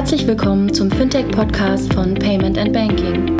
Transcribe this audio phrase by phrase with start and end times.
[0.00, 3.38] Herzlich willkommen zum Fintech-Podcast von Payment and Banking.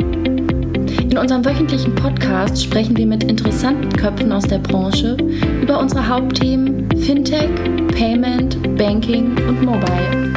[1.09, 5.17] In unserem wöchentlichen Podcast sprechen wir mit interessanten Köpfen aus der Branche
[5.59, 7.49] über unsere Hauptthemen Fintech,
[7.97, 10.31] Payment, Banking und Mobile.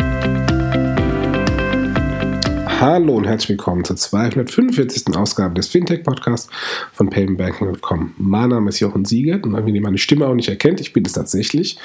[2.81, 5.15] Hallo und herzlich willkommen zur 245.
[5.15, 6.49] Ausgabe des Fintech-Podcasts
[6.95, 8.15] von paymentbanking.com.
[8.17, 11.05] Mein Name ist Jochen Siegert und wenn ihr meine Stimme auch nicht erkennt, ich bin
[11.05, 11.79] es tatsächlich.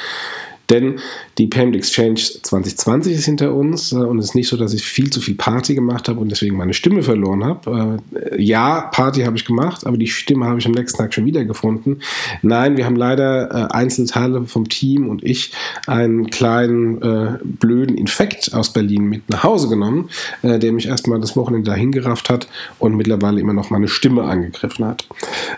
[0.70, 1.00] Denn
[1.38, 4.84] die Payment Exchange 2020 ist hinter uns äh, und es ist nicht so, dass ich
[4.84, 8.00] viel zu viel Party gemacht habe und deswegen meine Stimme verloren habe.
[8.14, 11.26] Äh, ja, Party habe ich gemacht, aber die Stimme habe ich am nächsten Tag schon
[11.26, 12.00] wieder gefunden.
[12.42, 15.52] Nein, wir haben leider äh, Einzelteile vom Team und ich
[15.88, 17.00] einen kleinen
[17.44, 20.10] blöden Infekt aus Berlin mit nach Hause genommen,
[20.44, 22.48] der mich erstmal das Wochenende dahin gerafft hat
[22.78, 25.08] und mittlerweile immer noch meine Stimme angegriffen hat.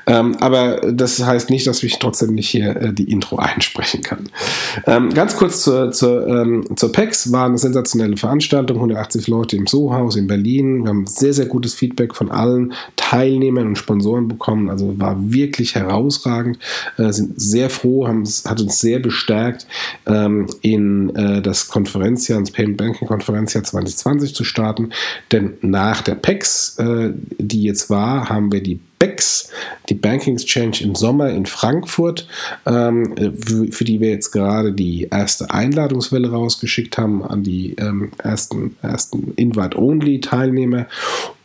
[0.07, 4.29] Ähm, aber das heißt nicht, dass ich trotzdem nicht hier die Intro einsprechen kann.
[4.85, 9.55] Ähm, ähm, ganz kurz zur, zur, ähm, zur PEX, war eine sensationelle Veranstaltung, 180 Leute
[9.55, 10.83] im Sohaus in Berlin.
[10.83, 14.69] Wir haben sehr, sehr gutes Feedback von allen Teilnehmern und Sponsoren bekommen.
[14.69, 16.59] Also war wirklich herausragend.
[16.97, 19.67] Äh, sind sehr froh, haben, hat uns sehr bestärkt,
[20.05, 24.91] ähm, in äh, das Konferenzjahr, ins Payment Banking Konferenzjahr 2020 zu starten.
[25.31, 29.49] Denn nach der PEX, äh, die jetzt war, haben wir die BEX,
[29.89, 32.27] die Banking Exchange im Sommer in Frankfurt,
[32.67, 33.15] ähm,
[33.71, 39.33] für die wir jetzt gerade die erste Einladungswelle rausgeschickt haben an die ähm, ersten, ersten
[39.35, 40.87] Invite-Only-Teilnehmer.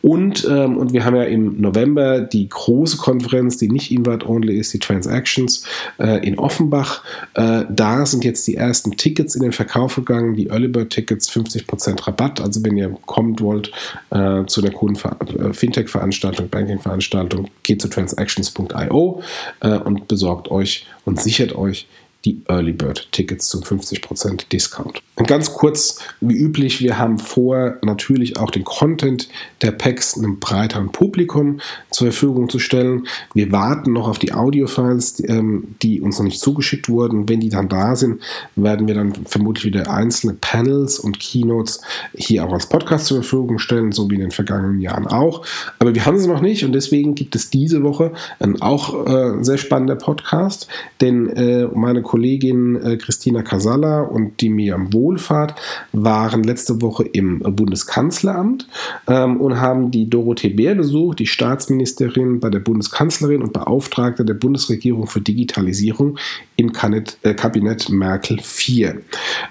[0.01, 4.73] Und, ähm, und wir haben ja im November die große Konferenz, die nicht Invite-Only ist,
[4.73, 5.63] die Transactions
[5.99, 7.03] äh, in Offenbach.
[7.33, 11.29] Äh, da sind jetzt die ersten Tickets in den Verkauf gegangen, die Early Bird Tickets
[11.29, 12.39] 50% Rabatt.
[12.39, 13.71] Also wenn ihr kommen wollt
[14.11, 19.21] äh, zu der coolen äh, Fintech-Veranstaltung, Banking-Veranstaltung, geht zu transactions.io
[19.59, 21.87] äh, und besorgt euch und sichert euch
[22.27, 25.01] die Early Bird Tickets zum 50% Discount.
[25.15, 29.29] Und ganz kurz, wie üblich, wir haben vor, natürlich auch den Content
[29.61, 33.07] der Packs einem breiteren Publikum zur Verfügung zu stellen.
[33.33, 37.29] Wir warten noch auf die Audiofiles, die, ähm, die uns noch nicht zugeschickt wurden.
[37.29, 38.21] Wenn die dann da sind,
[38.55, 41.81] werden wir dann vermutlich wieder einzelne Panels und Keynotes
[42.13, 45.45] hier auch als Podcast zur Verfügung stellen, so wie in den vergangenen Jahren auch.
[45.79, 49.43] Aber wir haben sie noch nicht und deswegen gibt es diese Woche ein auch äh,
[49.43, 50.67] sehr spannender Podcast,
[51.01, 55.53] denn äh, meine Kollegen Kollegin äh, Christina Casalla und die Miriam Wohlfahrt
[55.91, 58.67] waren letzte Woche im Bundeskanzleramt
[59.07, 64.33] ähm, und haben die Dorothee Bär besucht, die Staatsministerin bei der Bundeskanzlerin und Beauftragte der
[64.33, 66.17] Bundesregierung für Digitalisierung
[66.55, 68.95] im Kabinett, äh, Kabinett Merkel IV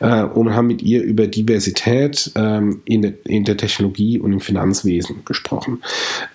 [0.01, 4.41] äh, und haben mit ihr über Diversität ähm, in, der, in, der, Technologie und im
[4.41, 5.83] Finanzwesen gesprochen.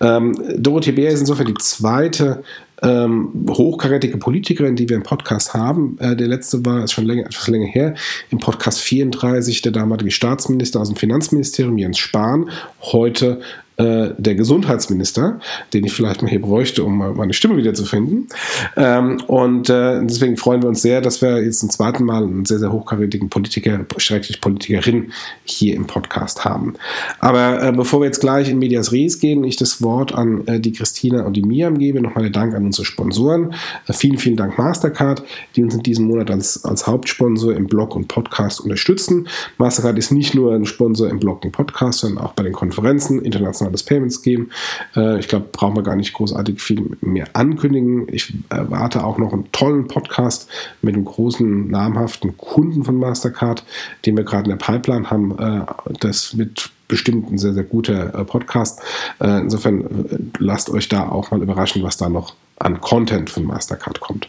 [0.00, 2.42] Ähm, Dorothee Bär ist insofern die zweite
[2.82, 5.96] ähm, hochkarätige Politikerin, die wir im Podcast haben.
[6.00, 7.94] Äh, der letzte war, ist schon länger, etwas länger her,
[8.30, 12.50] im Podcast 34, der damalige Staatsminister aus dem Finanzministerium, Jens Spahn,
[12.80, 13.40] heute
[13.82, 15.40] äh, der Gesundheitsminister,
[15.72, 18.28] den ich vielleicht mal hier bräuchte, um meine Stimme wiederzufinden.
[18.76, 22.44] Ähm, und äh, deswegen freuen wir uns sehr, dass wir jetzt zum zweiten Mal einen
[22.44, 25.12] sehr, sehr hochkarätigen Politiker, schrecklich Politikerin
[25.44, 26.74] hier im Podcast haben.
[27.20, 30.60] Aber äh, bevor wir jetzt gleich in Medias Res gehen, ich das Wort an äh,
[30.60, 33.54] die Christina und die Miam gebe, nochmal der Dank an unsere Sponsoren.
[33.86, 35.22] Äh, vielen, vielen Dank Mastercard,
[35.56, 39.28] die uns in diesem Monat als, als Hauptsponsor im Blog und Podcast unterstützen.
[39.58, 43.22] Mastercard ist nicht nur ein Sponsor im Blog und Podcast, sondern auch bei den Konferenzen,
[43.22, 44.50] international das Payments geben.
[44.94, 48.06] Äh, ich glaube, brauchen wir gar nicht großartig viel mehr ankündigen.
[48.08, 50.48] Ich erwarte auch noch einen tollen Podcast
[50.82, 53.64] mit einem großen, namhaften Kunden von Mastercard,
[54.06, 55.38] den wir gerade in der Pipeline haben.
[55.38, 55.66] Äh,
[56.00, 58.80] das wird bestimmt ein sehr, sehr guter äh, Podcast.
[59.18, 63.44] Äh, insofern äh, lasst euch da auch mal überraschen, was da noch an Content von
[63.44, 64.28] Mastercard kommt.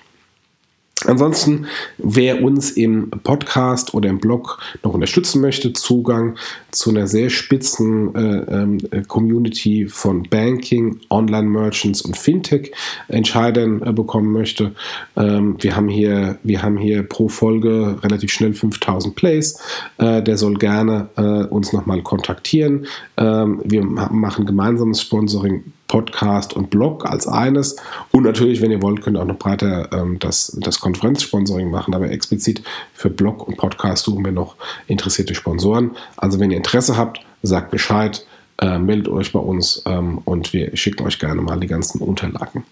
[1.06, 1.66] Ansonsten,
[1.98, 6.38] wer uns im Podcast oder im Blog noch unterstützen möchte, Zugang
[6.72, 14.74] zu einer sehr spitzen äh, äh, Community von Banking, Online-Merchants und Fintech-Entscheidern äh, bekommen möchte.
[15.18, 19.60] Ähm, wir, haben hier, wir haben hier pro Folge relativ schnell 5000 Plays.
[19.98, 22.86] Äh, der soll gerne äh, uns nochmal kontaktieren.
[23.18, 27.76] Ähm, wir machen gemeinsames Sponsoring Podcast und Blog als eines.
[28.10, 31.94] Und natürlich, wenn ihr wollt, könnt ihr auch noch breiter ähm, das, das Konferenzsponsoring machen.
[31.94, 32.64] Aber explizit
[32.96, 34.56] für Blog und Podcast suchen wir noch
[34.88, 35.92] interessierte Sponsoren.
[36.18, 38.26] Also wenn ihr Interesse habt, sagt Bescheid.
[38.60, 42.64] Äh, meldet euch bei uns ähm, und wir schicken euch gerne mal die ganzen Unterlagen.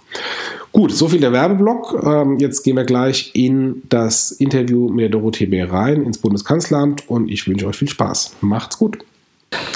[0.72, 2.04] Gut, soviel der Werbeblock.
[2.04, 7.10] Ähm, jetzt gehen wir gleich in das Interview mit der Dorothee Bär rein ins Bundeskanzleramt
[7.10, 8.38] und ich wünsche euch viel Spaß.
[8.42, 9.00] Macht's gut.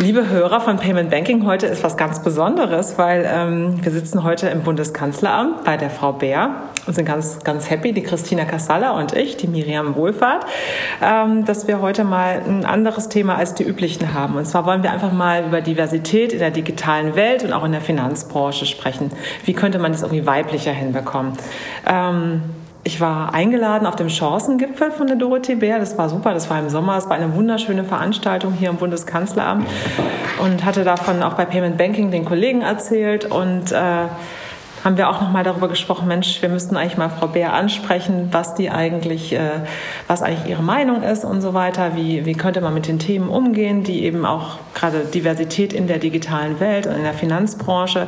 [0.02, 4.50] Liebe Hörer von Payment Banking, heute ist was ganz Besonderes, weil ähm, wir sitzen heute
[4.50, 9.14] im Bundeskanzleramt bei der Frau Bär und sind ganz, ganz happy, die Christina Kassala und
[9.14, 10.46] ich, die Miriam Wohlfahrt,
[11.02, 14.36] ähm, dass wir heute mal ein anderes Thema als die üblichen haben.
[14.36, 17.72] Und zwar wollen wir einfach mal über Diversität in der digitalen Welt und auch in
[17.72, 19.12] der Finanzbranche sprechen.
[19.46, 21.34] Wie könnte man das irgendwie weiblicher hinbekommen?
[21.88, 22.42] Ähm,
[22.86, 25.80] ich war eingeladen auf dem Chancengipfel von der Dorothee Bär.
[25.80, 26.98] Das war super, das war im Sommer.
[26.98, 29.68] Es war eine wunderschöne Veranstaltung hier im Bundeskanzleramt
[30.40, 34.06] und hatte davon auch bei Payment Banking den Kollegen erzählt und äh,
[34.84, 38.28] haben wir auch noch mal darüber gesprochen, Mensch, wir müssten eigentlich mal Frau Bär ansprechen,
[38.32, 39.62] was die eigentlich, äh,
[40.06, 41.96] was eigentlich ihre Meinung ist und so weiter.
[41.96, 45.98] Wie, wie könnte man mit den Themen umgehen, die eben auch gerade Diversität in der
[45.98, 48.08] digitalen Welt und in der Finanzbranche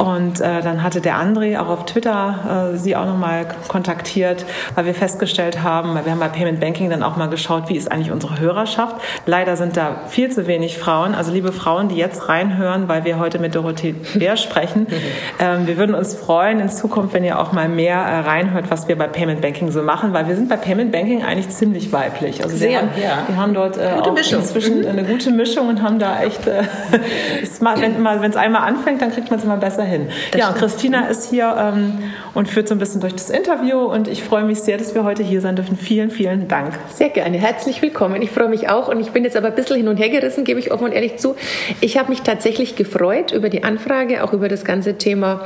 [0.00, 4.86] und äh, dann hatte der André auch auf Twitter äh, sie auch nochmal kontaktiert, weil
[4.86, 7.92] wir festgestellt haben, weil wir haben bei Payment Banking dann auch mal geschaut, wie ist
[7.92, 8.96] eigentlich unsere Hörerschaft.
[9.26, 11.14] Leider sind da viel zu wenig Frauen.
[11.14, 14.86] Also liebe Frauen, die jetzt reinhören, weil wir heute mit Dorothee Bär sprechen,
[15.38, 18.88] ähm, wir würden uns freuen in Zukunft, wenn ihr auch mal mehr äh, reinhört, was
[18.88, 22.42] wir bei Payment Banking so machen, weil wir sind bei Payment Banking eigentlich ziemlich weiblich.
[22.42, 23.24] Also Sehr, wir haben, ja.
[23.26, 24.40] wir haben dort äh, auch Mischung.
[24.40, 24.86] inzwischen mhm.
[24.86, 26.62] eine gute Mischung und haben da echt, äh,
[27.60, 30.08] wenn es einmal anfängt, dann kriegt man es immer besser hin hin.
[30.30, 31.98] Das ja, Christina ist hier ähm,
[32.34, 35.04] und führt so ein bisschen durch das Interview und ich freue mich sehr, dass wir
[35.04, 35.76] heute hier sein dürfen.
[35.76, 36.74] Vielen, vielen Dank.
[36.94, 37.36] Sehr gerne.
[37.36, 38.22] Herzlich willkommen.
[38.22, 40.44] Ich freue mich auch und ich bin jetzt aber ein bisschen hin und her gerissen,
[40.44, 41.36] gebe ich offen und ehrlich zu.
[41.80, 45.44] Ich habe mich tatsächlich gefreut über die Anfrage, auch über das ganze Thema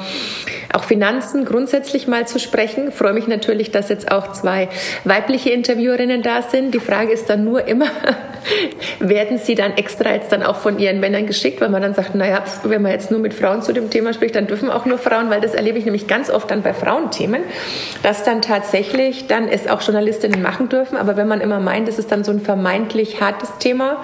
[0.74, 2.88] auch Finanzen grundsätzlich mal zu sprechen.
[2.88, 4.68] Ich freue mich natürlich, dass jetzt auch zwei
[5.04, 6.74] weibliche Interviewerinnen da sind.
[6.74, 7.86] Die Frage ist dann nur immer,
[8.98, 12.14] werden sie dann extra jetzt dann auch von ihren Männern geschickt, weil man dann sagt,
[12.14, 14.98] naja, wenn man jetzt nur mit Frauen zu dem Thema spricht, dann dürfen auch nur
[14.98, 17.42] Frauen, weil das erlebe ich nämlich ganz oft dann bei Frauenthemen,
[18.02, 20.96] dass dann tatsächlich dann es auch Journalistinnen machen dürfen.
[20.96, 24.02] Aber wenn man immer meint, es ist dann so ein vermeintlich hartes Thema,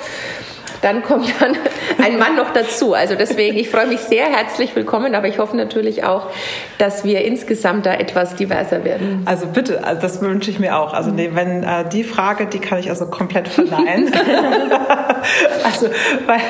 [0.82, 1.56] dann kommt dann
[2.02, 2.94] ein Mann noch dazu.
[2.94, 6.26] Also deswegen, ich freue mich sehr, herzlich willkommen, aber ich hoffe natürlich auch,
[6.78, 9.22] dass wir insgesamt da etwas diverser werden.
[9.26, 10.94] Also bitte, also das wünsche ich mir auch.
[10.94, 14.12] Also nee, wenn äh, die Frage, die kann ich also komplett verneinen.
[15.64, 15.86] also,
[16.26, 16.40] weil,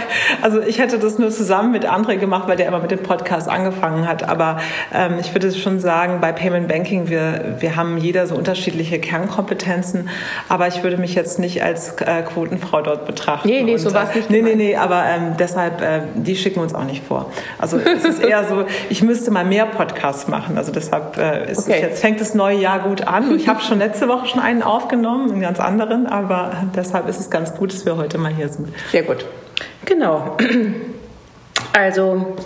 [0.43, 3.49] also ich hätte das nur zusammen mit André gemacht, weil der immer mit dem Podcast
[3.49, 4.29] angefangen hat.
[4.29, 4.59] Aber
[4.93, 10.09] ähm, ich würde schon sagen, bei Payment Banking, wir, wir haben jeder so unterschiedliche Kernkompetenzen,
[10.49, 13.49] aber ich würde mich jetzt nicht als äh, Quotenfrau dort betrachten.
[13.49, 14.31] Nee, nee, so war es nicht.
[14.31, 17.31] Nee, nee, nee, aber ähm, deshalb, äh, die schicken uns auch nicht vor.
[17.59, 20.59] Also es ist eher so, ich müsste mal mehr Podcasts machen.
[20.59, 21.77] Also deshalb äh, ist okay.
[21.77, 23.35] es jetzt, fängt das neue Jahr gut an.
[23.37, 27.31] Ich habe schon letzte Woche schon einen aufgenommen, einen ganz anderen, aber deshalb ist es
[27.31, 28.69] ganz gut, dass wir heute mal hier sind.
[28.91, 29.25] Sehr gut.
[29.85, 30.37] Genau.
[31.73, 32.37] Also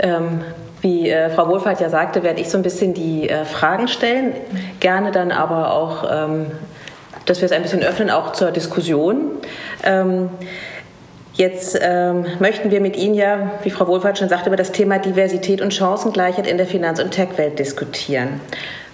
[0.00, 0.42] ähm,
[0.80, 4.32] wie äh, Frau Wohlfahrt ja sagte, werde ich so ein bisschen die äh, Fragen stellen,
[4.80, 6.46] gerne dann aber auch, ähm,
[7.26, 9.22] dass wir es ein bisschen öffnen, auch zur Diskussion.
[9.84, 10.30] Ähm,
[11.40, 14.98] Jetzt ähm, möchten wir mit Ihnen ja, wie Frau Wohlfahrt schon sagte, über das Thema
[14.98, 18.42] Diversität und Chancengleichheit in der Finanz- und Tech-Welt diskutieren.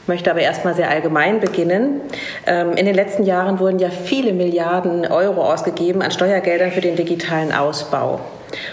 [0.03, 2.03] Ich möchte aber erstmal sehr allgemein beginnen.
[2.47, 6.95] Ähm, in den letzten Jahren wurden ja viele Milliarden Euro ausgegeben an Steuergeldern für den
[6.95, 8.21] digitalen Ausbau.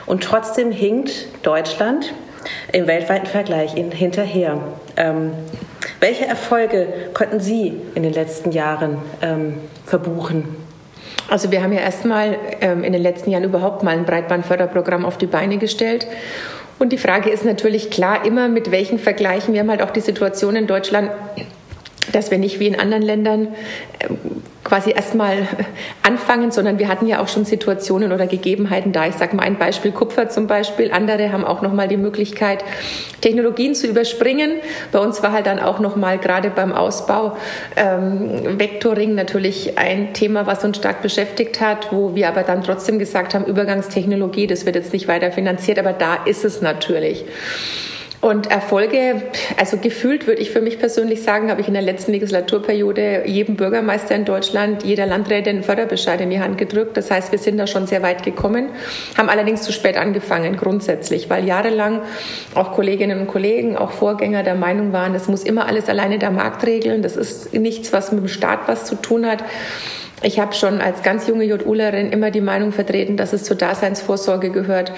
[0.05, 2.13] Und trotzdem hinkt Deutschland
[2.71, 4.59] im weltweiten Vergleich hinterher.
[4.97, 5.31] Ähm,
[5.99, 10.63] welche Erfolge konnten Sie in den letzten Jahren ähm, verbuchen?
[11.29, 15.17] Also wir haben ja erstmal ähm, in den letzten Jahren überhaupt mal ein Breitbandförderprogramm auf
[15.17, 16.07] die Beine gestellt.
[16.79, 19.53] Und die Frage ist natürlich klar immer, mit welchen Vergleichen.
[19.53, 21.11] Wir haben halt auch die Situation in Deutschland,
[22.11, 23.47] dass wir nicht wie in anderen Ländern
[23.99, 24.17] ähm,
[24.63, 25.47] quasi erstmal
[26.03, 29.07] anfangen, sondern wir hatten ja auch schon Situationen oder Gegebenheiten da.
[29.07, 30.91] Ich sage mal ein Beispiel Kupfer zum Beispiel.
[30.91, 32.63] Andere haben auch noch mal die Möglichkeit,
[33.21, 34.53] Technologien zu überspringen.
[34.91, 37.35] Bei uns war halt dann auch noch mal gerade beim Ausbau
[37.75, 42.99] ähm, Vectoring natürlich ein Thema, was uns stark beschäftigt hat, wo wir aber dann trotzdem
[42.99, 47.25] gesagt haben, Übergangstechnologie, das wird jetzt nicht weiter finanziert, aber da ist es natürlich.
[48.23, 49.21] Und Erfolge,
[49.57, 53.57] also gefühlt würde ich für mich persönlich sagen, habe ich in der letzten Legislaturperiode jedem
[53.57, 56.95] Bürgermeister in Deutschland, jeder Landrätin einen Förderbescheid in die Hand gedrückt.
[56.95, 58.69] Das heißt, wir sind da schon sehr weit gekommen,
[59.17, 61.99] haben allerdings zu spät angefangen grundsätzlich, weil jahrelang
[62.55, 66.31] auch Kolleginnen und Kollegen, auch Vorgänger der Meinung waren, das muss immer alles alleine der
[66.31, 67.01] Markt regeln.
[67.01, 69.43] Das ist nichts, was mit dem Staat was zu tun hat.
[70.21, 74.49] Ich habe schon als ganz junge JUlerin immer die Meinung vertreten, dass es zur Daseinsvorsorge
[74.49, 74.93] gehört,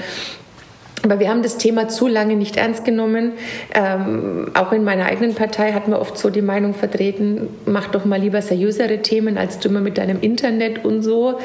[1.03, 3.33] aber wir haben das Thema zu lange nicht ernst genommen.
[3.73, 8.05] Ähm, auch in meiner eigenen Partei hat man oft so die Meinung vertreten, mach doch
[8.05, 11.39] mal lieber seriösere Themen als du immer mit deinem Internet und so.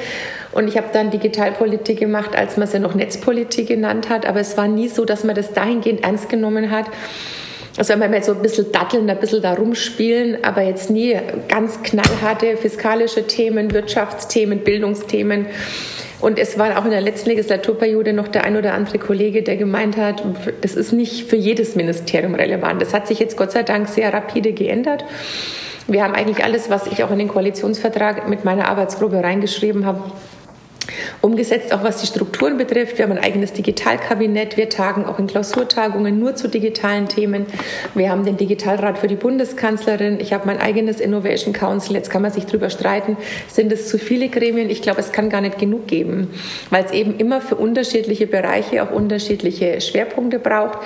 [0.52, 4.24] Und ich habe dann Digitalpolitik gemacht, als man es ja noch Netzpolitik genannt hat.
[4.24, 6.86] Aber es war nie so, dass man das dahingehend ernst genommen hat
[7.80, 11.16] Also wenn wir so ein bisschen datteln, ein bisschen da rumspielen, aber jetzt nie
[11.48, 15.46] ganz knallharte fiskalische Themen, Wirtschaftsthemen, Bildungsthemen.
[16.20, 19.56] Und es war auch in der letzten Legislaturperiode noch der ein oder andere Kollege, der
[19.56, 20.22] gemeint hat,
[20.60, 22.82] das ist nicht für jedes Ministerium relevant.
[22.82, 25.06] Das hat sich jetzt Gott sei Dank sehr rapide geändert.
[25.86, 30.02] Wir haben eigentlich alles, was ich auch in den Koalitionsvertrag mit meiner Arbeitsgruppe reingeschrieben habe,
[31.20, 32.98] Umgesetzt auch was die Strukturen betrifft.
[32.98, 34.56] Wir haben ein eigenes Digitalkabinett.
[34.56, 37.46] Wir tagen auch in Klausurtagungen nur zu digitalen Themen.
[37.94, 40.20] Wir haben den Digitalrat für die Bundeskanzlerin.
[40.20, 41.94] Ich habe mein eigenes Innovation Council.
[41.94, 43.16] Jetzt kann man sich darüber streiten,
[43.48, 44.70] sind es zu viele Gremien?
[44.70, 46.28] Ich glaube, es kann gar nicht genug geben,
[46.70, 50.78] weil es eben immer für unterschiedliche Bereiche auch unterschiedliche Schwerpunkte braucht.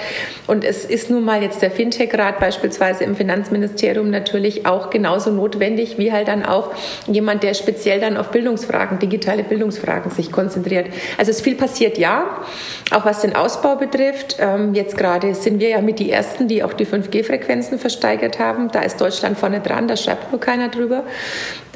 [0.46, 5.99] Und es ist nun mal jetzt der Fintech-Rat beispielsweise im Finanzministerium natürlich auch genauso notwendig
[5.99, 6.73] wie halt dann auch
[7.06, 10.88] jemand, der speziell dann auf Bildungsfragen, digitale Bildungsfragen Fragen sich konzentriert.
[11.18, 12.42] Also es viel passiert, ja,
[12.90, 14.36] auch was den Ausbau betrifft.
[14.40, 18.70] Ähm, jetzt gerade sind wir ja mit die Ersten, die auch die 5G-Frequenzen versteigert haben.
[18.72, 21.04] Da ist Deutschland vorne dran, da schreibt nur keiner drüber,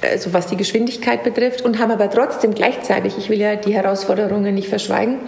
[0.02, 1.62] also was die Geschwindigkeit betrifft.
[1.62, 5.20] Und haben aber trotzdem gleichzeitig, ich will ja die Herausforderungen nicht verschweigen,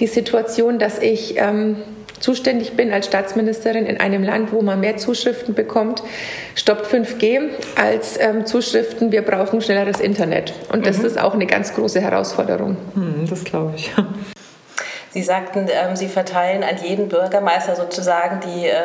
[0.00, 1.36] die Situation, dass ich...
[1.36, 1.76] Ähm,
[2.20, 6.02] zuständig bin als Staatsministerin in einem Land, wo man mehr Zuschriften bekommt,
[6.54, 10.52] stoppt 5G als ähm, Zuschriften, wir brauchen schnelleres Internet.
[10.72, 11.06] Und das mhm.
[11.06, 12.76] ist auch eine ganz große Herausforderung.
[12.94, 13.92] Mhm, das glaube ich.
[15.16, 18.76] Sie sagten, ähm, Sie verteilen an jeden Bürgermeister sozusagen die, äh,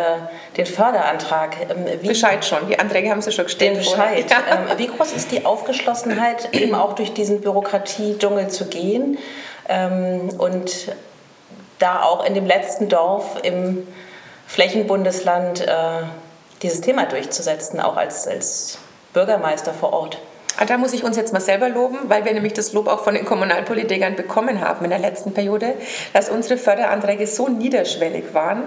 [0.55, 1.57] den Förderantrag.
[1.69, 3.75] Ähm, wie, Bescheid schon, die Anträge haben Sie schon gestellt.
[3.75, 4.31] Den Bescheid.
[4.31, 4.37] Ja.
[4.49, 9.17] Ähm, wie groß ist die Aufgeschlossenheit, eben auch durch diesen Bürokratiedschungel zu gehen?
[9.67, 10.93] Ähm, und
[11.81, 13.87] da auch in dem letzten Dorf im
[14.47, 16.03] Flächenbundesland äh,
[16.61, 18.77] dieses Thema durchzusetzen, auch als, als
[19.13, 20.19] Bürgermeister vor Ort.
[20.57, 23.03] Ah, da muss ich uns jetzt mal selber loben, weil wir nämlich das Lob auch
[23.03, 25.73] von den Kommunalpolitikern bekommen haben in der letzten Periode,
[26.13, 28.63] dass unsere Förderanträge so niederschwellig waren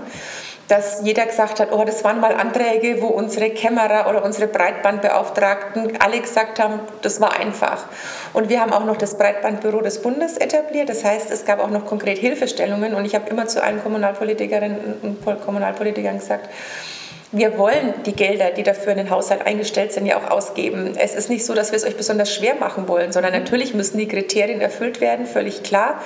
[0.69, 6.01] dass jeder gesagt hat, oh, das waren mal Anträge, wo unsere Kämmerer oder unsere Breitbandbeauftragten
[6.01, 7.85] alle gesagt haben, das war einfach.
[8.33, 10.89] Und wir haben auch noch das Breitbandbüro des Bundes etabliert.
[10.89, 12.95] Das heißt, es gab auch noch konkret Hilfestellungen.
[12.95, 16.49] Und ich habe immer zu allen Kommunalpolitikerinnen und Kommunalpolitikern gesagt,
[17.37, 20.95] wir wollen die Gelder, die dafür in den Haushalt eingestellt sind, ja auch ausgeben.
[20.97, 23.99] Es ist nicht so, dass wir es euch besonders schwer machen wollen, sondern natürlich müssen
[23.99, 26.01] die Kriterien erfüllt werden, völlig klar.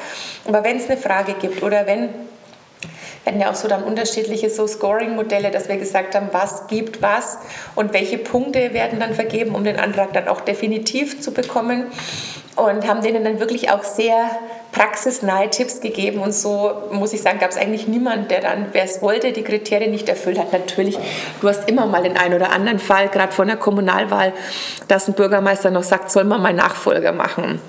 [0.47, 2.09] Aber wenn es eine Frage gibt oder wenn
[3.28, 7.02] wir hatten ja auch so dann unterschiedliche so Scoring-Modelle, dass wir gesagt haben, was gibt
[7.02, 7.37] was
[7.75, 11.88] und welche Punkte werden dann vergeben, um den Antrag dann auch definitiv zu bekommen.
[12.56, 14.30] Und haben denen dann wirklich auch sehr
[14.73, 16.20] praxisnahe Tipps gegeben.
[16.20, 19.44] Und so muss ich sagen, gab es eigentlich niemanden, der dann, wer es wollte, die
[19.44, 20.52] Kriterien nicht erfüllt hat.
[20.52, 20.99] Natürlich,
[21.42, 24.32] du hast immer mal den einen oder anderen Fall, gerade vor einer Kommunalwahl,
[24.88, 27.61] dass ein Bürgermeister noch sagt, soll man mal Nachfolger machen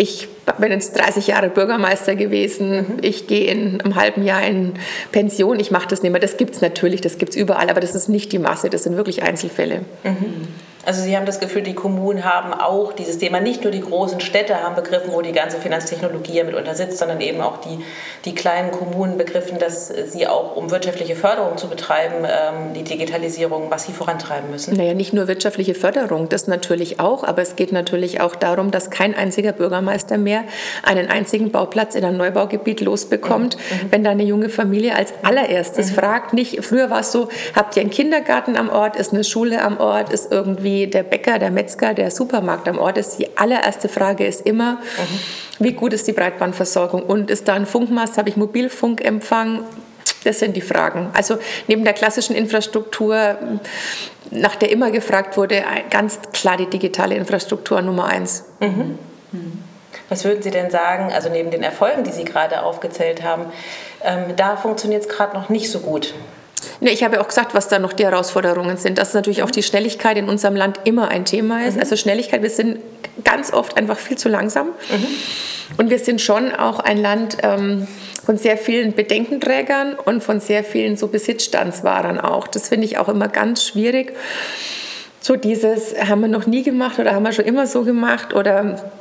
[0.00, 0.28] ich
[0.58, 4.72] bin jetzt 30 Jahre Bürgermeister gewesen, ich gehe in einem halben Jahr in
[5.12, 6.22] Pension, ich mache das nicht mehr.
[6.22, 8.84] Das gibt es natürlich, das gibt es überall, aber das ist nicht die Masse, das
[8.84, 9.82] sind wirklich Einzelfälle.
[10.02, 10.48] Mhm.
[10.86, 14.20] Also Sie haben das Gefühl, die Kommunen haben auch dieses Thema, nicht nur die großen
[14.20, 17.84] Städte haben begriffen, wo die ganze Finanztechnologie ja mitunter sitzt, sondern eben auch die,
[18.24, 23.68] die kleinen Kommunen begriffen, dass sie auch, um wirtschaftliche Förderung zu betreiben, ähm, die Digitalisierung
[23.68, 24.74] massiv vorantreiben müssen.
[24.74, 28.88] Naja, nicht nur wirtschaftliche Förderung, das natürlich auch, aber es geht natürlich auch darum, dass
[28.88, 30.44] kein einziger Bürgermeister mehr
[30.82, 33.62] einen einzigen Bauplatz in einem Neubaugebiet losbekommt, mhm.
[33.62, 33.92] mhm.
[33.92, 35.94] wenn da eine junge Familie als allererstes mhm.
[35.94, 39.62] fragt, nicht, früher war es so, habt ihr einen Kindergarten am Ort, ist eine Schule
[39.62, 43.36] am Ort, ist irgendwie wie der Bäcker, der Metzger, der Supermarkt am Ort ist, die
[43.36, 45.64] allererste Frage ist immer, mhm.
[45.64, 49.64] wie gut ist die Breitbandversorgung und ist da ein Funkmast, habe ich Mobilfunkempfang?
[50.22, 51.10] Das sind die Fragen.
[51.14, 53.38] Also neben der klassischen Infrastruktur,
[54.30, 58.44] nach der immer gefragt wurde, ganz klar die digitale Infrastruktur Nummer eins.
[58.60, 58.98] Mhm.
[60.10, 63.46] Was würden Sie denn sagen, also neben den Erfolgen, die Sie gerade aufgezählt haben,
[64.04, 66.12] ähm, da funktioniert es gerade noch nicht so gut?
[66.80, 68.98] Nee, ich habe auch gesagt, was da noch die Herausforderungen sind.
[68.98, 71.74] Dass natürlich auch die Schnelligkeit in unserem Land immer ein Thema ist.
[71.74, 71.80] Mhm.
[71.80, 72.78] Also Schnelligkeit, wir sind
[73.24, 74.68] ganz oft einfach viel zu langsam.
[74.68, 75.06] Mhm.
[75.76, 77.86] Und wir sind schon auch ein Land ähm,
[78.24, 82.46] von sehr vielen Bedenkenträgern und von sehr vielen so Besitzstandswahrern auch.
[82.48, 84.14] Das finde ich auch immer ganz schwierig.
[85.20, 88.92] So dieses haben wir noch nie gemacht oder haben wir schon immer so gemacht oder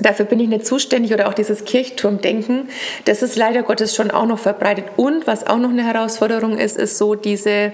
[0.00, 2.68] Dafür bin ich nicht zuständig oder auch dieses Kirchturmdenken,
[3.06, 4.84] das ist leider Gottes schon auch noch verbreitet.
[4.96, 7.72] Und was auch noch eine Herausforderung ist, ist so diese,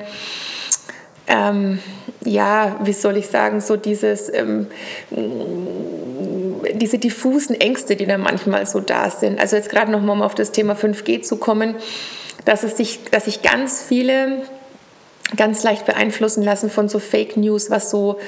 [1.26, 1.80] ähm,
[2.24, 4.68] ja, wie soll ich sagen, so dieses, ähm,
[6.74, 9.40] diese diffusen Ängste, die da manchmal so da sind.
[9.40, 11.74] Also jetzt gerade nochmal, um auf das Thema 5G zu kommen,
[12.44, 14.42] dass es sich, dass sich ganz viele
[15.36, 18.18] ganz leicht beeinflussen lassen von so Fake News, was so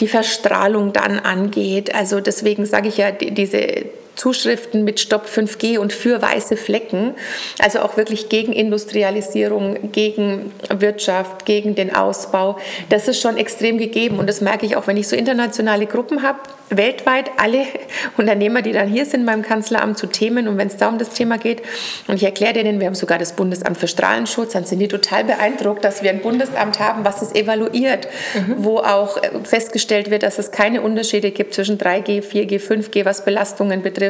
[0.00, 1.94] die Verstrahlung dann angeht.
[1.94, 3.84] Also deswegen sage ich ja, diese
[4.18, 7.14] Zuschriften mit Stopp 5G und für weiße Flecken.
[7.58, 12.58] Also auch wirklich gegen Industrialisierung, gegen Wirtschaft, gegen den Ausbau.
[12.88, 14.18] Das ist schon extrem gegeben.
[14.18, 17.66] Und das merke ich auch, wenn ich so internationale Gruppen habe, weltweit alle
[18.16, 21.10] Unternehmer, die dann hier sind beim Kanzleramt zu Themen und wenn es da um das
[21.10, 21.62] Thema geht
[22.06, 25.24] und ich erkläre denen, wir haben sogar das Bundesamt für Strahlenschutz, dann sind die total
[25.24, 28.56] beeindruckt, dass wir ein Bundesamt haben, was es evaluiert, mhm.
[28.58, 33.82] wo auch festgestellt wird, dass es keine Unterschiede gibt zwischen 3G, 4G, 5G, was Belastungen
[33.82, 34.07] betrifft.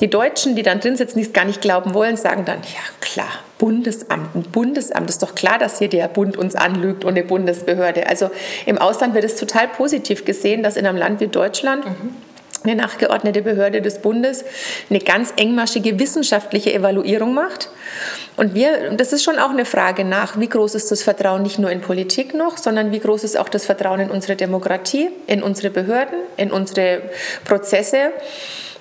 [0.00, 2.80] Die Deutschen, die dann drin sitzen, die es gar nicht glauben wollen, sagen dann, ja
[3.00, 7.22] klar, Bundesamt, ein Bundesamt, ist doch klar, dass hier der Bund uns anlügt und eine
[7.22, 8.08] Bundesbehörde.
[8.08, 8.30] Also
[8.66, 12.16] im Ausland wird es total positiv gesehen, dass in einem Land wie Deutschland mhm
[12.64, 14.44] eine nachgeordnete Behörde des Bundes
[14.90, 17.68] eine ganz engmaschige wissenschaftliche Evaluierung macht.
[18.36, 21.58] Und wir, das ist schon auch eine Frage nach, wie groß ist das Vertrauen nicht
[21.58, 25.42] nur in Politik noch, sondern wie groß ist auch das Vertrauen in unsere Demokratie, in
[25.42, 27.02] unsere Behörden, in unsere
[27.44, 28.12] Prozesse.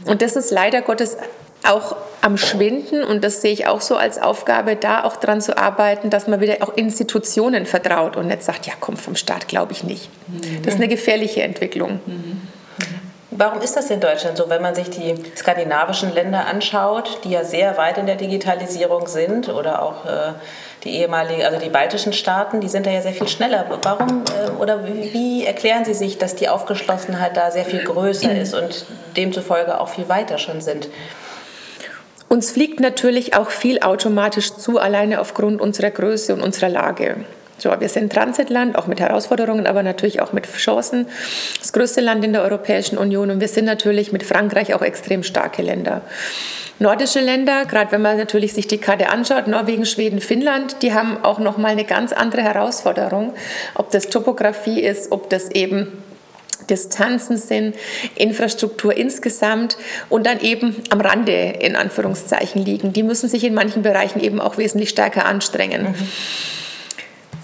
[0.05, 1.17] Und das ist leider Gottes
[1.63, 5.57] auch am Schwinden und das sehe ich auch so als Aufgabe, da auch dran zu
[5.57, 9.71] arbeiten, dass man wieder auch Institutionen vertraut und nicht sagt, ja komm, vom Staat glaube
[9.71, 10.09] ich nicht.
[10.63, 11.99] Das ist eine gefährliche Entwicklung.
[13.35, 17.43] Warum ist das in Deutschland so, wenn man sich die skandinavischen Länder anschaut, die ja
[17.43, 20.33] sehr weit in der Digitalisierung sind oder auch äh,
[20.83, 23.65] die ehemaligen, also die baltischen Staaten, die sind da ja sehr viel schneller.
[23.81, 28.31] Warum äh, oder wie, wie, erklären Sie sich, dass die Aufgeschlossenheit da sehr viel größer
[28.41, 28.85] ist und
[29.17, 30.89] demzufolge auch viel weiter schon sind?
[32.29, 37.25] Uns fliegt natürlich auch viel automatisch zu, alleine aufgrund unserer Größe und unserer Lage.
[37.63, 41.07] So, wir sind Transitland, auch mit Herausforderungen, aber natürlich auch mit Chancen.
[41.59, 45.23] Das größte Land in der Europäischen Union und wir sind natürlich mit Frankreich auch extrem
[45.23, 46.01] starke Länder.
[46.79, 51.23] Nordische Länder, gerade wenn man natürlich sich die Karte anschaut, Norwegen, Schweden, Finnland, die haben
[51.23, 53.33] auch noch mal eine ganz andere Herausforderung,
[53.75, 55.87] ob das Topografie ist, ob das eben
[56.69, 57.77] Distanzen sind,
[58.15, 59.77] Infrastruktur insgesamt
[60.09, 62.91] und dann eben am Rande in Anführungszeichen liegen.
[62.91, 65.83] Die müssen sich in manchen Bereichen eben auch wesentlich stärker anstrengen.
[65.83, 66.07] Mhm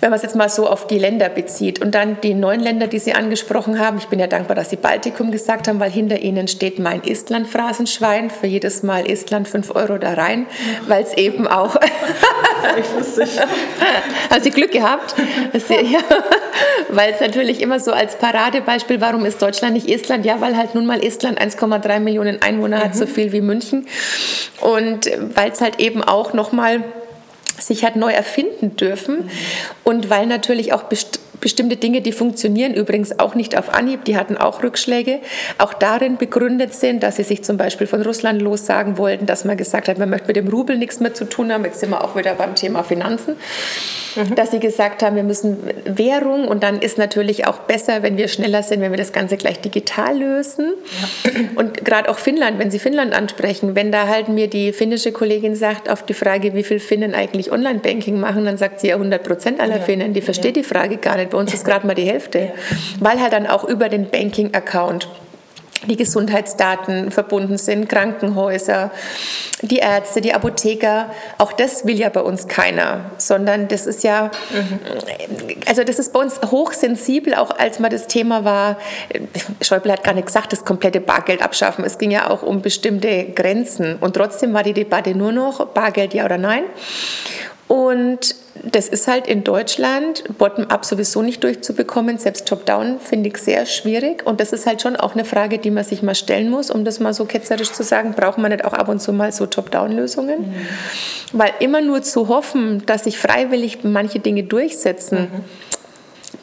[0.01, 1.81] wenn man es jetzt mal so auf die Länder bezieht.
[1.81, 3.97] Und dann die neuen Länder, die Sie angesprochen haben.
[3.97, 8.29] Ich bin ja dankbar, dass Sie Baltikum gesagt haben, weil hinter Ihnen steht mein Estland-Phrasenschwein.
[8.29, 10.45] Für jedes Mal Estland 5 Euro da rein,
[10.87, 11.75] weil es eben auch...
[14.29, 15.15] Haben Sie Glück gehabt?
[15.69, 15.99] Ja,
[16.89, 20.25] weil es natürlich immer so als Paradebeispiel, warum ist Deutschland nicht Estland?
[20.25, 22.83] Ja, weil halt nun mal Estland 1,3 Millionen Einwohner mhm.
[22.83, 23.09] hat, so mhm.
[23.09, 23.87] viel wie München.
[24.61, 26.83] Und weil es halt eben auch nochmal
[27.69, 29.29] sich hat neu erfinden dürfen mhm.
[29.85, 34.17] und weil natürlich auch best bestimmte Dinge, die funktionieren übrigens auch nicht auf Anhieb, die
[34.17, 35.19] hatten auch Rückschläge,
[35.57, 39.57] auch darin begründet sind, dass sie sich zum Beispiel von Russland lossagen wollten, dass man
[39.57, 41.63] gesagt hat, man möchte mit dem Rubel nichts mehr zu tun haben.
[41.65, 43.35] Jetzt sind wir auch wieder beim Thema Finanzen.
[44.15, 44.35] Mhm.
[44.35, 48.27] Dass sie gesagt haben, wir müssen Währung und dann ist natürlich auch besser, wenn wir
[48.27, 50.73] schneller sind, wenn wir das Ganze gleich digital lösen.
[51.01, 51.39] Ja.
[51.55, 55.55] Und gerade auch Finnland, wenn Sie Finnland ansprechen, wenn da halt mir die finnische Kollegin
[55.55, 59.23] sagt, auf die Frage, wie viel Finnen eigentlich Online-Banking machen, dann sagt sie ja 100
[59.23, 59.81] Prozent aller ja.
[59.83, 60.63] Finnen, die versteht ja.
[60.63, 61.28] die Frage gar nicht.
[61.29, 62.51] Bei uns ist gerade mal die Hälfte,
[62.99, 65.07] weil halt dann auch über den Banking-Account
[65.87, 68.91] die Gesundheitsdaten verbunden sind, Krankenhäuser,
[69.61, 71.09] die Ärzte, die Apotheker.
[71.37, 74.29] Auch das will ja bei uns keiner, sondern das ist ja,
[75.67, 78.77] also das ist bei uns hochsensibel, auch als mal das Thema war,
[79.61, 81.85] Schäuble hat gar nicht gesagt, das komplette Bargeld abschaffen.
[81.85, 86.13] Es ging ja auch um bestimmte Grenzen und trotzdem war die Debatte nur noch Bargeld
[86.13, 86.63] ja oder nein.
[87.69, 92.17] Und das ist halt in Deutschland bottom-up sowieso nicht durchzubekommen.
[92.17, 94.25] Selbst top-down finde ich sehr schwierig.
[94.25, 96.83] Und das ist halt schon auch eine Frage, die man sich mal stellen muss, um
[96.83, 98.15] das mal so ketzerisch zu sagen.
[98.15, 100.39] Braucht man nicht auch ab und zu mal so Top-down-Lösungen?
[100.39, 100.53] Mhm.
[101.33, 105.43] Weil immer nur zu hoffen, dass sich freiwillig manche Dinge durchsetzen, mhm.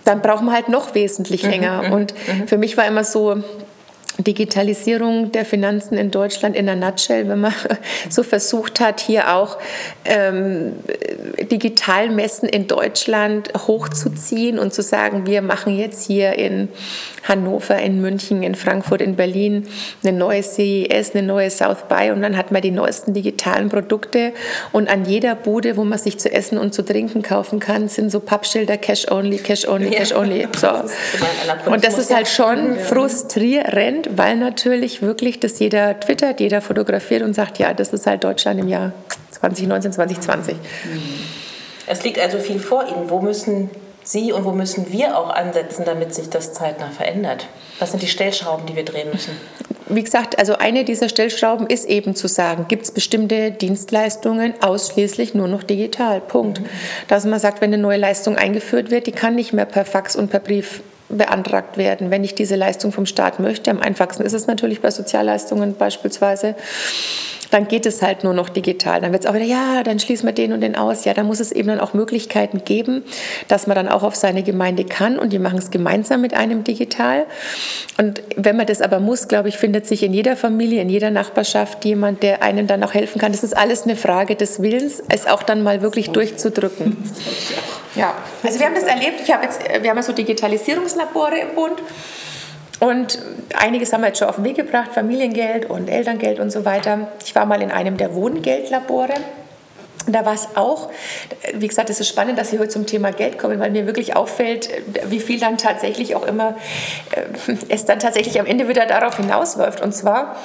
[0.04, 1.50] dann braucht man halt noch wesentlich mhm.
[1.50, 1.82] länger.
[1.82, 1.92] Mhm.
[1.92, 2.46] Und mhm.
[2.46, 3.42] für mich war immer so,
[4.18, 7.54] Digitalisierung der Finanzen in Deutschland in der Nutshell, wenn man
[8.08, 9.58] so versucht hat, hier auch
[10.04, 10.72] ähm,
[11.50, 16.68] Digitalmessen in Deutschland hochzuziehen und zu sagen, wir machen jetzt hier in
[17.24, 19.66] Hannover, in München, in Frankfurt, in Berlin
[20.02, 24.32] eine neue CES, eine neue South by und dann hat man die neuesten digitalen Produkte
[24.72, 28.10] und an jeder Bude, wo man sich zu essen und zu trinken kaufen kann, sind
[28.10, 30.46] so Pappschilder Cash Only, Cash Only, Cash Only.
[30.56, 30.68] So.
[31.70, 37.34] Und das ist halt schon frustrierend, weil natürlich wirklich das jeder twittert, jeder fotografiert und
[37.34, 38.92] sagt, ja, das ist halt Deutschland im Jahr
[39.30, 40.56] 2019, 2020.
[41.86, 43.10] Es liegt also viel vor Ihnen.
[43.10, 43.70] Wo müssen
[44.02, 47.46] Sie und wo müssen wir auch ansetzen, damit sich das zeitnah verändert?
[47.78, 49.32] Was sind die Stellschrauben, die wir drehen müssen?
[49.88, 55.34] Wie gesagt, also eine dieser Stellschrauben ist eben zu sagen, gibt es bestimmte Dienstleistungen ausschließlich
[55.34, 56.20] nur noch digital.
[56.20, 56.60] Punkt.
[56.60, 56.66] Mhm.
[57.06, 60.16] Dass man sagt, wenn eine neue Leistung eingeführt wird, die kann nicht mehr per Fax
[60.16, 63.70] und per Brief beantragt werden, wenn ich diese Leistung vom Staat möchte.
[63.70, 66.54] Am einfachsten ist es natürlich bei Sozialleistungen beispielsweise
[67.50, 69.00] dann geht es halt nur noch digital.
[69.00, 71.04] Dann wird es auch wieder, ja, dann schließen wir den und den aus.
[71.04, 73.04] Ja, da muss es eben dann auch Möglichkeiten geben,
[73.48, 76.64] dass man dann auch auf seine Gemeinde kann und die machen es gemeinsam mit einem
[76.64, 77.26] digital.
[77.98, 81.10] Und wenn man das aber muss, glaube ich, findet sich in jeder Familie, in jeder
[81.10, 83.32] Nachbarschaft jemand, der einem dann auch helfen kann.
[83.32, 86.96] Das ist alles eine Frage des Willens, es auch dann mal wirklich durchzudrücken.
[87.94, 89.20] Ja, also wir haben das erlebt.
[89.24, 91.80] Ich habe jetzt, wir haben so Digitalisierungslabore im Bund.
[92.78, 93.18] Und
[93.54, 97.08] einiges haben wir jetzt schon auf den Weg gebracht, Familiengeld und Elterngeld und so weiter.
[97.24, 99.14] Ich war mal in einem der Wohngeldlabore.
[100.06, 100.90] Und da war es auch,
[101.54, 104.14] wie gesagt, es ist spannend, dass Sie heute zum Thema Geld kommen, weil mir wirklich
[104.14, 104.68] auffällt,
[105.08, 106.56] wie viel dann tatsächlich auch immer,
[107.12, 109.80] äh, es dann tatsächlich am Ende wieder darauf hinausläuft.
[109.80, 110.36] Und zwar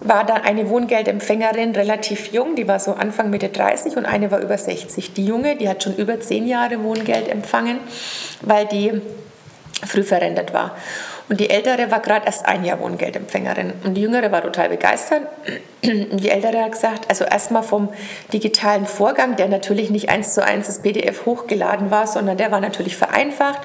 [0.00, 4.40] war dann eine Wohngeldempfängerin relativ jung, die war so Anfang Mitte 30 und eine war
[4.40, 5.14] über 60.
[5.14, 7.78] Die junge, die hat schon über zehn Jahre Wohngeld empfangen,
[8.40, 9.00] weil die
[9.86, 10.76] früh verrentet war.
[11.32, 13.72] Und die ältere war gerade erst ein Jahr Wohngeldempfängerin.
[13.84, 15.22] Und die jüngere war total begeistert.
[15.82, 17.88] Und die ältere hat gesagt, also erstmal vom
[18.34, 22.60] digitalen Vorgang, der natürlich nicht eins zu eins das PDF hochgeladen war, sondern der war
[22.60, 23.60] natürlich vereinfacht.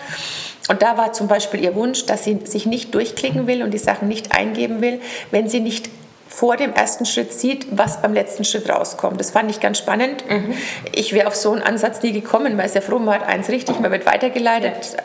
[0.70, 3.80] Und da war zum Beispiel ihr Wunsch, dass sie sich nicht durchklicken will und die
[3.80, 5.02] Sachen nicht eingeben will,
[5.32, 5.90] wenn sie nicht
[6.30, 9.20] vor dem ersten Schritt sieht, was beim letzten Schritt rauskommt.
[9.20, 10.24] Das fand ich ganz spannend.
[10.30, 10.54] Mhm.
[10.94, 13.50] Ich wäre auf so einen Ansatz nie gekommen, weil es ja froh, man hat eins
[13.50, 14.96] richtig, man wird weitergeleitet.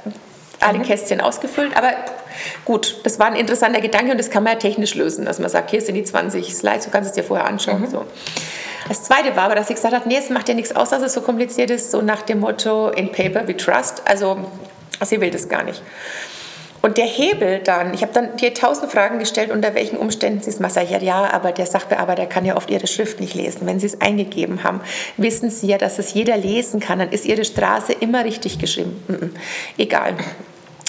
[0.62, 0.82] Alle mhm.
[0.82, 1.76] Kästchen ausgefüllt.
[1.76, 1.92] Aber
[2.64, 5.50] gut, das war ein interessanter Gedanke und das kann man ja technisch lösen, dass man
[5.50, 7.82] sagt, hier sind die 20 Slides, du kannst es dir vorher anschauen.
[7.82, 7.90] Mhm.
[7.90, 8.04] So.
[8.88, 11.02] Das zweite war aber, dass ich gesagt habe, nee, es macht ja nichts aus, dass
[11.02, 14.02] es so kompliziert ist, so nach dem Motto, in paper we trust.
[14.04, 14.38] Also
[15.04, 15.82] sie will das gar nicht.
[16.82, 20.50] Und der Hebel dann, ich habe dann dir tausend Fragen gestellt, unter welchen Umständen sie
[20.50, 20.84] es machen.
[20.90, 23.66] Ja, ja, aber der Sachbearbeiter kann ja oft ihre Schrift nicht lesen.
[23.66, 24.80] Wenn sie es eingegeben haben,
[25.16, 26.98] wissen sie ja, dass es jeder lesen kann.
[26.98, 29.00] Dann ist ihre Straße immer richtig geschrieben.
[29.06, 29.30] Mm -mm.
[29.78, 30.16] Egal.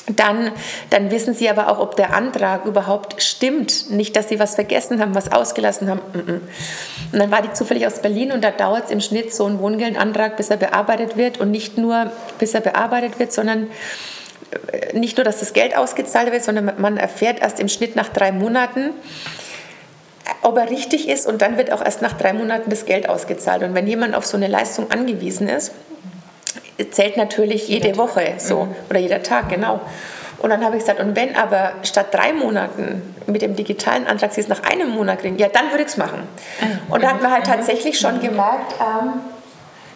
[0.07, 0.51] Dann,
[0.89, 3.89] dann wissen Sie aber auch, ob der Antrag überhaupt stimmt.
[3.89, 6.01] Nicht, dass Sie was vergessen haben, was ausgelassen haben.
[6.13, 9.59] Und dann war die zufällig aus Berlin und da dauert es im Schnitt so ein
[9.59, 11.39] Wohngeldantrag, bis er bearbeitet wird.
[11.39, 13.69] Und nicht nur, bis er bearbeitet wird, sondern
[14.71, 18.09] äh, nicht nur, dass das Geld ausgezahlt wird, sondern man erfährt erst im Schnitt nach
[18.09, 18.89] drei Monaten,
[20.41, 23.63] ob er richtig ist und dann wird auch erst nach drei Monaten das Geld ausgezahlt.
[23.63, 25.71] Und wenn jemand auf so eine Leistung angewiesen ist,
[26.91, 28.75] zählt natürlich jede Woche so mhm.
[28.89, 29.81] oder jeder Tag, genau.
[30.39, 34.33] Und dann habe ich gesagt, und wenn aber statt drei Monaten mit dem digitalen Antrag
[34.33, 36.27] Sie es nach einem Monat kriegen, ja, dann würde ich es machen.
[36.61, 39.21] Ah, und da hat man halt tatsächlich schon gemerkt, ähm,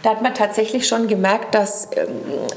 [0.07, 2.07] da hat man tatsächlich schon gemerkt, dass ähm,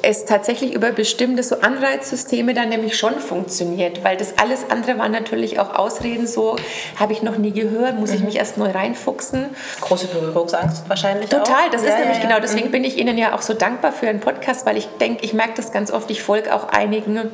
[0.03, 5.11] es tatsächlich über bestimmte so Anreizsysteme dann nämlich schon funktioniert, weil das alles andere waren
[5.11, 6.55] natürlich auch Ausreden, so
[6.95, 8.17] habe ich noch nie gehört, muss mhm.
[8.17, 9.47] ich mich erst neu reinfuchsen.
[9.81, 11.71] Große Berührungsangst wahrscheinlich Total, auch.
[11.73, 12.29] das ja, ist ja, nämlich ja.
[12.29, 12.73] genau, deswegen mhm.
[12.73, 15.55] bin ich Ihnen ja auch so dankbar für einen Podcast, weil ich denke, ich merke
[15.57, 17.33] das ganz oft, ich folge auch einigen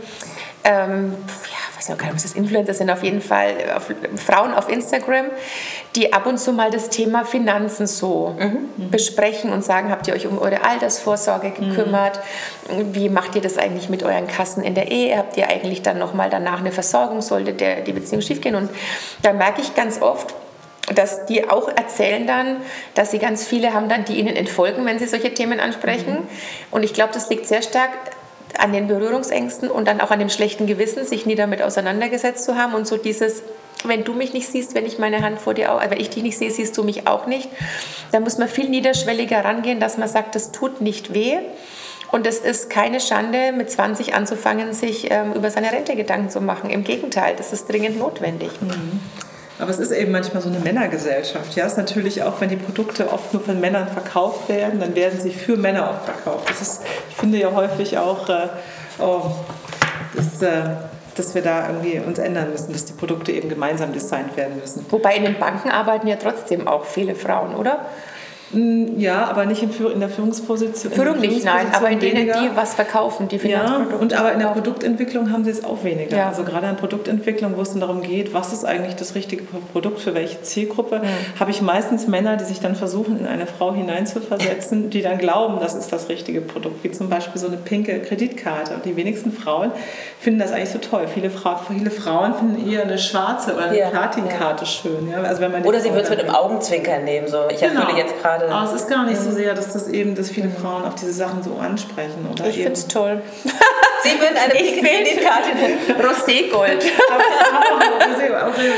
[0.65, 5.27] ähm, ja, weiß nicht, was das Influencer sind, auf jeden Fall auf, Frauen auf Instagram,
[5.95, 8.91] die ab und zu mal das Thema Finanzen so mhm.
[8.91, 12.21] besprechen und sagen, habt ihr euch um eure Altersvorsorge gekümmert?
[12.71, 12.95] Mhm.
[12.95, 15.17] Wie macht ihr das eigentlich mit euren Kassen in der Ehe?
[15.17, 18.55] Habt ihr eigentlich dann nochmal danach eine Versorgung, sollte der, die Beziehung schiefgehen?
[18.55, 18.71] Und
[19.23, 20.35] da merke ich ganz oft,
[20.95, 22.59] dass die auch erzählen dann,
[22.95, 26.15] dass sie ganz viele haben dann, die ihnen entfolgen, wenn sie solche Themen ansprechen.
[26.15, 26.29] Mhm.
[26.71, 27.91] Und ich glaube, das liegt sehr stark
[28.59, 32.57] an den Berührungsängsten und dann auch an dem schlechten Gewissen, sich nie damit auseinandergesetzt zu
[32.57, 33.43] haben und so dieses,
[33.85, 36.39] wenn du mich nicht siehst, wenn ich meine Hand vor dir, wenn ich dich nicht
[36.39, 37.49] sehe, siehst du mich auch nicht.
[38.13, 41.39] Da muss man viel niederschwelliger rangehen, dass man sagt, das tut nicht weh.
[42.13, 46.41] Und es ist keine Schande, mit 20 anzufangen, sich ähm, über seine Rente Gedanken zu
[46.41, 46.71] machen.
[46.71, 48.51] Im Gegenteil, das ist dringend notwendig.
[48.61, 49.01] Mhm.
[49.59, 51.57] Aber es ist eben manchmal so eine Männergesellschaft.
[51.57, 54.95] Ja, es ist natürlich auch, wenn die Produkte oft nur von Männern verkauft werden, dann
[54.95, 56.51] werden sie für Männer oft verkauft.
[56.51, 58.49] Das ist, ich finde ja häufig auch, äh,
[58.99, 59.23] oh,
[60.15, 60.63] das, äh,
[61.15, 64.85] dass wir da irgendwie uns ändern müssen, dass die Produkte eben gemeinsam designt werden müssen.
[64.91, 67.87] Wobei in den Banken arbeiten ja trotzdem auch viele Frauen, oder?
[68.53, 70.93] Mm, ja, aber nicht in, in der Führungsposition.
[70.93, 73.95] Führung nicht, nein, aber in denen, die was verkaufen, die Finanzprodukte.
[73.95, 76.17] Ja, und aber in der Produktentwicklung haben sie es auch weniger.
[76.17, 76.29] Ja.
[76.29, 80.01] Also gerade in Produktentwicklung, wo es dann darum geht, was ist eigentlich das richtige Produkt
[80.01, 81.41] für welche Zielgruppe, mhm.
[81.41, 85.59] habe ich meistens Männer, die sich dann versuchen, in eine Frau hineinzuversetzen, die dann glauben,
[85.61, 88.75] das ist das richtige Produkt, wie zum Beispiel so eine pinke Kreditkarte.
[88.75, 89.73] Und die wenigsten Frauen
[90.21, 91.09] finden das eigentlich so toll.
[91.13, 93.91] Viele, Fra viele Frauen finden eher eine schwarze oder eine ja.
[93.91, 95.11] Platinkarte schön.
[95.11, 95.23] Ja?
[95.23, 97.27] Also wenn man oder sie wird es mit einem Augenzwinkern nehmen.
[97.27, 97.81] So, ich genau.
[97.81, 98.53] erfülle jetzt gerade gerade.
[98.53, 101.13] Aber es ist gar nicht so sehr, dass das eben, dass viele Frauen auf diese
[101.13, 102.27] Sachen so ansprechen.
[102.31, 103.21] Oder ich finde es toll.
[104.03, 105.79] Sie würden eine nennen.
[105.99, 106.85] Roségold.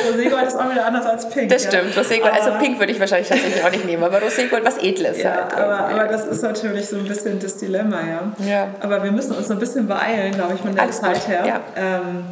[0.08, 1.50] Roségold ist auch wieder anders als Pink.
[1.50, 2.02] Das stimmt, ja.
[2.02, 2.32] Roségold.
[2.32, 5.20] Also Pink würde ich wahrscheinlich tatsächlich auch nicht nehmen, aber Roségold was Edles.
[5.22, 5.54] Ja, halt.
[5.54, 8.32] aber, aber das ist natürlich so ein bisschen das Dilemma, ja.
[8.46, 8.68] ja.
[8.80, 11.28] Aber wir müssen uns ein bisschen beeilen, glaube ich, von der Alles Zeit gut.
[11.28, 11.44] her.
[11.46, 11.60] Ja.
[11.76, 12.24] Ähm,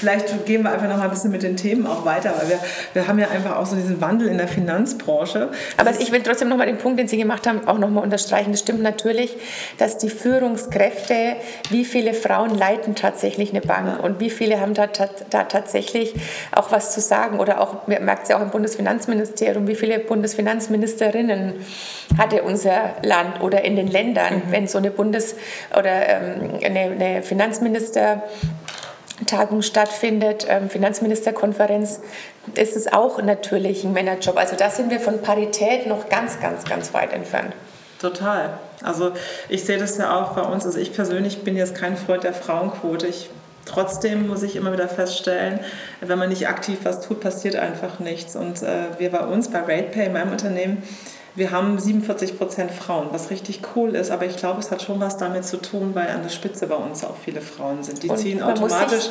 [0.00, 2.58] vielleicht gehen wir einfach noch mal ein bisschen mit den Themen auch weiter, weil wir,
[2.94, 5.50] wir haben ja einfach auch so diesen Wandel in der Finanzbranche.
[5.76, 8.00] Aber ich will trotzdem noch mal den Punkt, den Sie gemacht haben, auch noch mal
[8.00, 8.50] unterstreichen.
[8.52, 9.36] Das stimmt natürlich,
[9.78, 11.36] dass die Führungskräfte,
[11.68, 16.14] wie viele Frauen leiten tatsächlich eine Bank und wie viele haben da, da tatsächlich
[16.52, 19.98] auch was zu sagen oder auch, man merkt es ja auch im Bundesfinanzministerium, wie viele
[19.98, 21.54] Bundesfinanzministerinnen
[22.18, 24.42] hatte unser Land oder in den Ländern, mhm.
[24.52, 25.36] wenn so eine Bundes-
[25.78, 28.22] oder ähm, eine, eine Finanzminister
[29.26, 32.00] Tagung stattfindet, ähm, Finanzministerkonferenz,
[32.54, 34.36] ist es auch natürlich ein Männerjob.
[34.36, 37.54] Also da sind wir von Parität noch ganz, ganz, ganz weit entfernt.
[38.00, 38.58] Total.
[38.82, 39.12] Also
[39.48, 40.64] ich sehe das ja auch bei uns.
[40.64, 43.06] Also ich persönlich bin jetzt kein Freund der Frauenquote.
[43.06, 43.28] Ich,
[43.66, 45.60] trotzdem muss ich immer wieder feststellen,
[46.00, 48.36] wenn man nicht aktiv was tut, passiert einfach nichts.
[48.36, 50.82] Und äh, wir bei uns, bei RatePay, meinem Unternehmen,
[51.34, 55.00] wir haben 47 Prozent Frauen, was richtig cool ist, aber ich glaube, es hat schon
[55.00, 58.02] was damit zu tun, weil an der Spitze bei uns auch viele Frauen sind.
[58.02, 59.10] Die und ziehen automatisch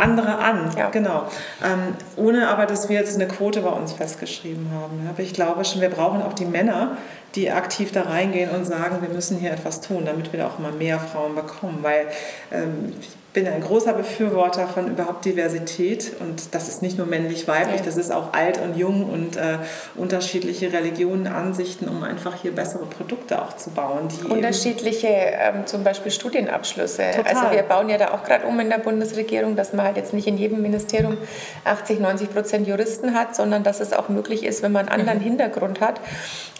[0.00, 0.70] andere an.
[0.76, 0.90] Ja.
[0.90, 1.28] Genau.
[1.62, 5.06] Ähm, ohne aber, dass wir jetzt eine Quote bei uns festgeschrieben haben.
[5.08, 6.96] Aber ich glaube schon, wir brauchen auch die Männer,
[7.34, 10.72] die aktiv da reingehen und sagen, wir müssen hier etwas tun, damit wir auch immer
[10.72, 11.78] mehr Frauen bekommen.
[11.82, 12.06] Weil
[12.50, 12.94] ähm,
[13.32, 18.12] bin ein großer Befürworter von überhaupt Diversität und das ist nicht nur männlich-weiblich, das ist
[18.12, 19.58] auch alt und jung und äh,
[19.94, 24.08] unterschiedliche Religionen, Ansichten, um einfach hier bessere Produkte auch zu bauen.
[24.28, 27.04] unterschiedliche ähm, zum Beispiel Studienabschlüsse.
[27.16, 27.34] Total.
[27.34, 30.12] Also wir bauen ja da auch gerade um in der Bundesregierung, dass man halt jetzt
[30.12, 31.16] nicht in jedem Ministerium
[31.64, 35.20] 80, 90 Prozent Juristen hat, sondern dass es auch möglich ist, wenn man einen anderen
[35.20, 35.24] mhm.
[35.24, 36.00] Hintergrund hat,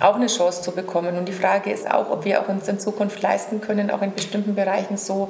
[0.00, 1.18] auch eine Chance zu bekommen.
[1.18, 4.14] Und die Frage ist auch, ob wir auch uns in Zukunft leisten können, auch in
[4.14, 5.28] bestimmten Bereichen so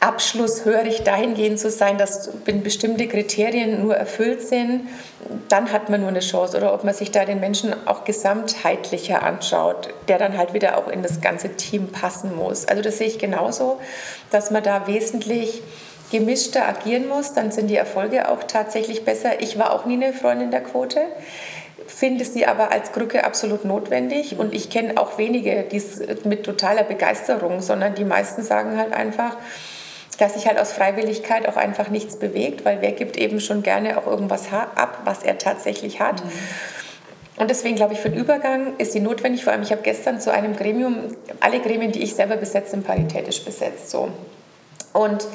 [0.00, 4.88] abschlusshörig dahingehend zu sein, dass wenn bestimmte Kriterien nur erfüllt sind,
[5.48, 6.56] dann hat man nur eine Chance.
[6.56, 10.88] Oder ob man sich da den Menschen auch gesamtheitlicher anschaut, der dann halt wieder auch
[10.88, 12.66] in das ganze Team passen muss.
[12.66, 13.80] Also das sehe ich genauso,
[14.30, 15.62] dass man da wesentlich
[16.12, 19.40] gemischter agieren muss, dann sind die Erfolge auch tatsächlich besser.
[19.40, 21.00] Ich war auch nie eine Freundin der Quote
[21.86, 26.44] finde sie aber als Krücke absolut notwendig und ich kenne auch wenige, die es mit
[26.44, 29.36] totaler Begeisterung, sondern die meisten sagen halt einfach,
[30.18, 33.98] dass sich halt aus Freiwilligkeit auch einfach nichts bewegt, weil wer gibt eben schon gerne
[33.98, 36.24] auch irgendwas ab, was er tatsächlich hat.
[36.24, 36.30] Mhm.
[37.36, 39.44] Und deswegen glaube ich, für den Übergang ist sie notwendig.
[39.44, 40.96] Vor allem, ich habe gestern zu einem Gremium,
[41.40, 43.90] alle Gremien, die ich selber besetze, sind paritätisch besetzt.
[43.90, 44.08] So.
[44.94, 45.26] Und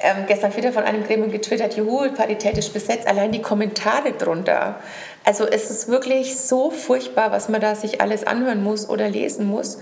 [0.00, 4.76] ähm, gestern wieder von einem Gremium getwittert, juhu, paritätisch besetzt, allein die Kommentare drunter.
[5.24, 9.46] Also es ist wirklich so furchtbar, was man da sich alles anhören muss oder lesen
[9.46, 9.78] muss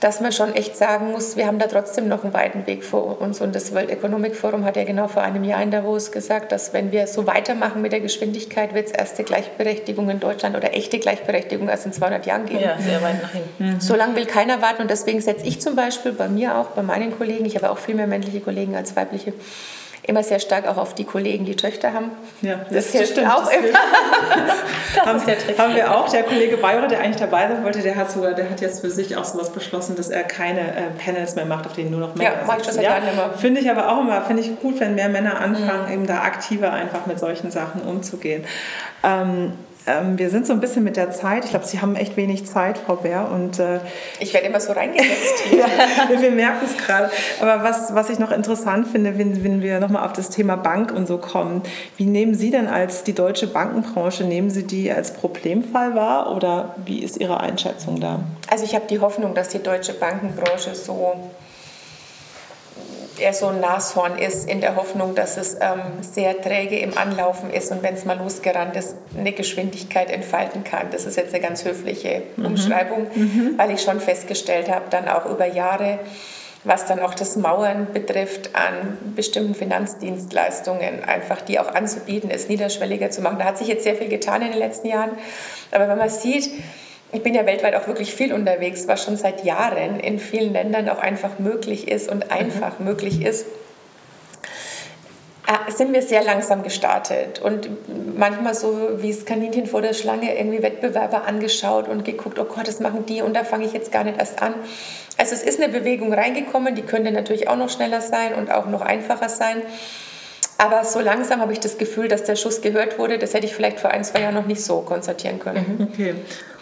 [0.00, 3.20] dass man schon echt sagen muss, wir haben da trotzdem noch einen weiten Weg vor
[3.20, 3.40] uns.
[3.40, 6.72] Und das World Economic Forum hat ja genau vor einem Jahr in Davos gesagt, dass
[6.72, 10.98] wenn wir so weitermachen mit der Geschwindigkeit, wird es erste Gleichberechtigung in Deutschland oder echte
[10.98, 12.60] Gleichberechtigung erst in 200 Jahren geben.
[12.60, 13.74] Ja, sehr weit nach hinten.
[13.74, 13.80] Mhm.
[13.80, 16.82] So lange will keiner warten und deswegen setze ich zum Beispiel bei mir auch, bei
[16.82, 19.32] meinen Kollegen, ich habe auch viel mehr männliche Kollegen als weibliche,
[20.08, 22.10] immer sehr stark auch auf die Kollegen, die Töchter haben.
[22.40, 23.68] Ja, das, das hilft stimmt, auch das immer.
[24.94, 25.58] das haben, ist der Trick.
[25.58, 26.08] Haben wir auch.
[26.08, 28.90] Der Kollege Bayer, der eigentlich dabei sein wollte, der hat sogar, der hat jetzt für
[28.90, 32.14] sich auch sowas beschlossen, dass er keine äh, Panels mehr macht, auf denen nur noch
[32.14, 33.30] Männer ja, mache ich schon seit Jahren immer.
[33.36, 35.92] Finde ich aber auch immer, finde ich gut, wenn mehr Männer anfangen, mhm.
[35.92, 38.44] eben da aktiver einfach mit solchen Sachen umzugehen.
[39.04, 39.52] Ähm,
[39.88, 41.44] ähm, wir sind so ein bisschen mit der Zeit.
[41.44, 43.30] Ich glaube, Sie haben echt wenig Zeit, Frau Bär.
[43.30, 43.80] Und, äh,
[44.20, 45.44] ich werde immer so reingesetzt.
[45.50, 47.10] ja, wir merken es gerade.
[47.40, 50.92] Aber was, was ich noch interessant finde, wenn, wenn wir nochmal auf das Thema Bank
[50.92, 51.62] und so kommen,
[51.96, 56.74] wie nehmen Sie denn als die deutsche Bankenbranche, nehmen Sie die als Problemfall wahr oder
[56.84, 58.20] wie ist Ihre Einschätzung da?
[58.50, 61.14] Also ich habe die Hoffnung, dass die deutsche Bankenbranche so
[63.20, 67.50] er so ein Nashorn ist, in der Hoffnung, dass es ähm, sehr träge im Anlaufen
[67.50, 70.88] ist und wenn es mal losgerannt ist, eine Geschwindigkeit entfalten kann.
[70.90, 72.46] Das ist jetzt eine ganz höfliche mhm.
[72.46, 73.54] Umschreibung, mhm.
[73.56, 75.98] weil ich schon festgestellt habe, dann auch über Jahre,
[76.64, 83.10] was dann auch das Mauern betrifft an bestimmten Finanzdienstleistungen, einfach die auch anzubieten, es niederschwelliger
[83.10, 83.38] zu machen.
[83.38, 85.12] Da hat sich jetzt sehr viel getan in den letzten Jahren.
[85.70, 86.50] Aber wenn man sieht,
[87.12, 90.88] ich bin ja weltweit auch wirklich viel unterwegs, was schon seit Jahren in vielen Ländern
[90.88, 92.86] auch einfach möglich ist und einfach mhm.
[92.86, 93.46] möglich ist
[95.48, 97.70] äh, sind wir sehr langsam gestartet und
[98.18, 102.68] manchmal so wie das Kaninchen vor der Schlange irgendwie Wettbewerber angeschaut und geguckt, oh Gott,
[102.68, 104.52] das machen die und da fange ich jetzt gar nicht erst an.
[105.16, 108.66] Also es ist eine Bewegung reingekommen, die könnte natürlich auch noch schneller sein und auch
[108.66, 109.62] noch einfacher sein.
[110.58, 113.18] Aber so langsam habe ich das Gefühl, dass der Schuss gehört wurde.
[113.18, 115.76] Das hätte ich vielleicht vor ein, zwei Jahren noch nicht so konstatieren können.
[115.78, 115.88] Mhm.
[115.92, 116.14] Okay.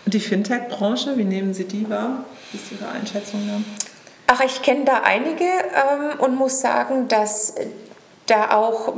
[0.06, 2.24] Die Fintech-Branche, wie nehmen Sie die wahr?
[2.52, 3.60] Wie ist Ihre Einschätzung da?
[4.28, 7.54] Ach, ich kenne da einige ähm, und muss sagen, dass
[8.26, 8.92] da auch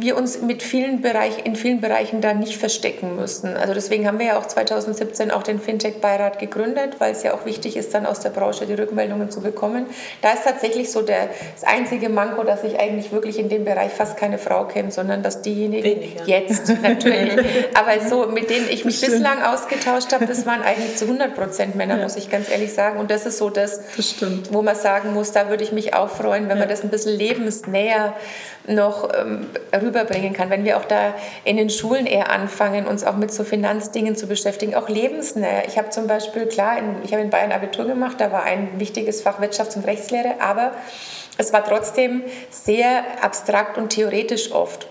[0.00, 3.56] wir uns mit vielen Bereich, in vielen Bereichen da nicht verstecken müssen.
[3.56, 7.44] Also deswegen haben wir ja auch 2017 auch den Fintech-Beirat gegründet, weil es ja auch
[7.44, 9.86] wichtig ist, dann aus der Branche die Rückmeldungen zu bekommen.
[10.22, 13.92] Da ist tatsächlich so der, das einzige Manko, dass ich eigentlich wirklich in dem Bereich
[13.92, 16.38] fast keine Frau kenne, sondern dass diejenigen Wenig, ja.
[16.38, 17.38] jetzt natürlich,
[17.74, 21.74] aber so mit denen ich mich bislang ausgetauscht habe, das waren eigentlich zu 100 Prozent
[21.74, 22.02] Männer, ja.
[22.02, 22.98] muss ich ganz ehrlich sagen.
[22.98, 24.14] Und das ist so das, das
[24.50, 26.62] wo man sagen muss, da würde ich mich auch freuen, wenn ja.
[26.62, 28.14] man das ein bisschen lebensnäher
[28.68, 30.50] noch ähm, rüberbringen kann.
[30.50, 34.26] Wenn wir auch da in den Schulen eher anfangen, uns auch mit so Finanzdingen zu
[34.26, 35.66] beschäftigen, auch lebensnäher.
[35.66, 38.78] Ich habe zum Beispiel, klar, in, ich habe in Bayern Abitur gemacht, da war ein
[38.78, 40.72] wichtiges Fach Wirtschafts- und Rechtslehre, aber
[41.38, 44.88] es war trotzdem sehr abstrakt und theoretisch oft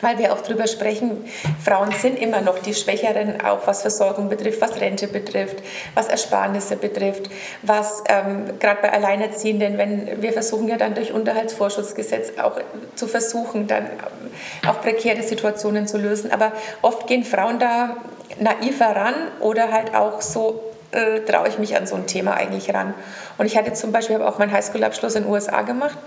[0.00, 1.24] weil wir auch darüber sprechen,
[1.64, 5.56] Frauen sind immer noch die Schwächeren, auch was Versorgung betrifft, was Rente betrifft,
[5.94, 7.30] was Ersparnisse betrifft,
[7.62, 12.60] was ähm, gerade bei Alleinerziehenden, wenn wir versuchen ja dann durch Unterhaltsvorschussgesetz auch
[12.94, 16.30] zu versuchen, dann ähm, auch prekäre Situationen zu lösen.
[16.30, 17.96] Aber oft gehen Frauen da
[18.38, 22.72] naiver ran oder halt auch so äh, traue ich mich an so ein Thema eigentlich
[22.72, 22.94] ran.
[23.38, 25.98] Und ich hatte zum Beispiel, auch meinen Highschool-Abschluss in den USA gemacht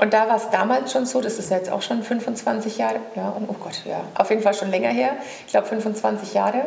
[0.00, 3.36] und da war es damals schon so, das ist jetzt auch schon 25 Jahre, ja,
[3.46, 5.10] oh Gott, ja, auf jeden Fall schon länger her,
[5.44, 6.64] ich glaube 25 Jahre.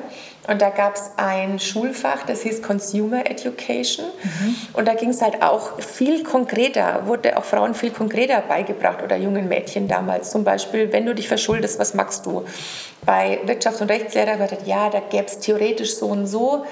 [0.48, 4.06] Und da gab es ein Schulfach, das hieß Consumer Education.
[4.06, 4.56] Mhm.
[4.74, 9.16] Und da ging es halt auch viel konkreter, wurde auch Frauen viel konkreter beigebracht oder
[9.16, 10.30] jungen Mädchen damals.
[10.30, 12.46] Zum Beispiel, wenn du dich verschuldest, was machst du?
[13.06, 16.66] Bei Wirtschafts- und Rechtslehrer wird ja, da gäbe es theoretisch so und so.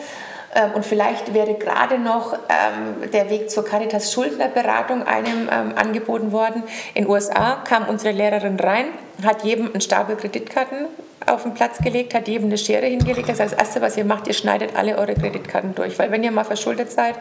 [0.53, 6.31] Ähm, und vielleicht wäre gerade noch ähm, der Weg zur Caritas Schuldnerberatung einem ähm, angeboten
[6.31, 6.63] worden.
[6.93, 8.85] In den USA kam unsere Lehrerin rein,
[9.25, 10.87] hat jedem einen Stapel Kreditkarten
[11.27, 13.29] auf den Platz gelegt, hat jedem eine Schere hingelegt.
[13.29, 15.99] Das heißt, das Erste, was ihr macht, ihr schneidet alle eure Kreditkarten durch.
[15.99, 17.15] Weil wenn ihr mal verschuldet seid,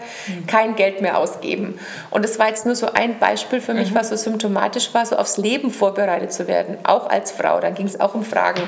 [0.47, 1.79] kein Geld mehr ausgeben.
[2.11, 3.97] Und das war jetzt nur so ein Beispiel für mich, mhm.
[3.97, 7.61] was so symptomatisch war, so aufs Leben vorbereitet zu werden, auch als Frau.
[7.61, 8.63] Dann ging es auch um Fragen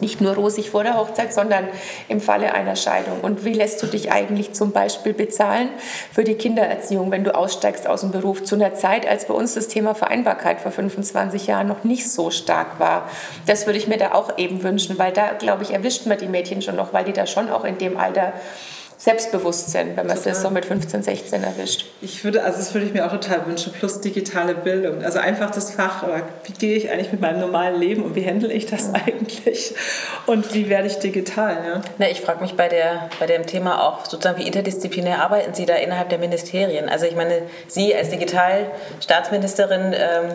[0.00, 1.68] nicht nur rosig vor der Hochzeit, sondern
[2.08, 3.20] im Falle einer Scheidung.
[3.22, 5.68] Und wie lässt du dich eigentlich zum Beispiel bezahlen
[6.12, 9.54] für die Kindererziehung, wenn du aussteigst aus dem Beruf zu einer Zeit, als bei uns
[9.54, 13.08] das Thema Vereinbarkeit vor 25 Jahren noch nicht so stark war?
[13.46, 16.28] Das würde ich mir da auch eben wünschen, weil da, glaube ich, erwischt man die
[16.28, 18.32] Mädchen schon noch, weil die da schon auch in dem Alter
[19.04, 21.84] Selbstbewusstsein, wenn man es so mit 15, 16 erwischt.
[22.00, 25.04] Ich würde, also das würde ich mir auch total wünschen, plus digitale Bildung.
[25.04, 26.06] Also einfach das Fach,
[26.44, 29.74] wie gehe ich eigentlich mit meinem normalen Leben und wie handle ich das eigentlich?
[30.24, 31.58] Und wie werde ich digital?
[31.66, 31.82] Ja?
[31.98, 35.66] Na, ich frage mich bei, der, bei dem Thema auch sozusagen, wie interdisziplinär arbeiten Sie
[35.66, 36.88] da innerhalb der Ministerien?
[36.88, 40.30] Also ich meine, Sie als Digitalstaatsministerin ähm,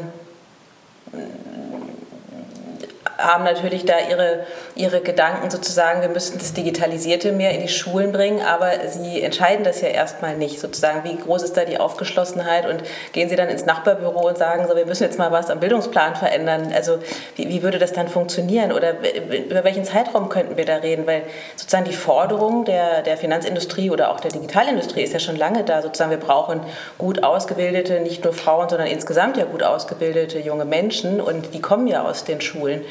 [3.19, 8.11] haben natürlich da ihre, ihre Gedanken sozusagen, wir müssten das Digitalisierte mehr in die Schulen
[8.11, 11.03] bringen, aber sie entscheiden das ja erstmal nicht sozusagen.
[11.03, 14.75] Wie groß ist da die Aufgeschlossenheit und gehen sie dann ins Nachbarbüro und sagen, so,
[14.75, 16.71] wir müssen jetzt mal was am Bildungsplan verändern?
[16.73, 16.99] Also
[17.35, 18.93] wie, wie würde das dann funktionieren oder
[19.31, 21.05] über welchen Zeitraum könnten wir da reden?
[21.05, 21.23] Weil
[21.55, 25.81] sozusagen die Forderung der, der Finanzindustrie oder auch der Digitalindustrie ist ja schon lange da.
[25.81, 26.61] Sozusagen wir brauchen
[26.97, 31.87] gut ausgebildete, nicht nur Frauen, sondern insgesamt ja gut ausgebildete junge Menschen und die kommen
[31.87, 32.81] ja aus den Schulen